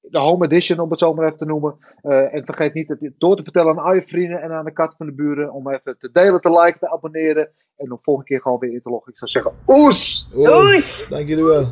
De 0.00 0.18
home 0.18 0.44
edition, 0.44 0.78
om 0.78 0.90
het 0.90 0.98
zo 0.98 1.14
maar 1.14 1.26
even 1.26 1.38
te 1.38 1.44
noemen. 1.44 1.78
Uh, 2.02 2.34
en 2.34 2.44
vergeet 2.44 2.74
niet 2.74 2.88
het 2.88 3.12
door 3.18 3.36
te 3.36 3.42
vertellen 3.42 3.78
aan 3.78 3.84
al 3.84 3.94
je 3.94 4.02
vrienden 4.02 4.42
en 4.42 4.52
aan 4.52 4.64
de 4.64 4.72
kat 4.72 4.94
van 4.96 5.06
de 5.06 5.12
buren. 5.12 5.52
Om 5.52 5.70
even 5.70 5.98
te 5.98 6.10
delen, 6.12 6.40
te 6.40 6.50
liken, 6.50 6.80
te 6.80 6.90
abonneren. 6.90 7.48
En 7.76 7.88
de 7.88 7.98
volgende 8.02 8.28
keer 8.28 8.40
gewoon 8.40 8.58
weer 8.58 8.72
in 8.72 8.82
te 8.82 8.90
loggen. 8.90 9.12
Ik 9.12 9.18
zou 9.18 9.30
zeggen, 9.30 9.52
oes! 9.66 10.28
Oes! 10.34 11.08
Dank 11.08 11.28
jullie 11.28 11.44
wel. 11.44 11.66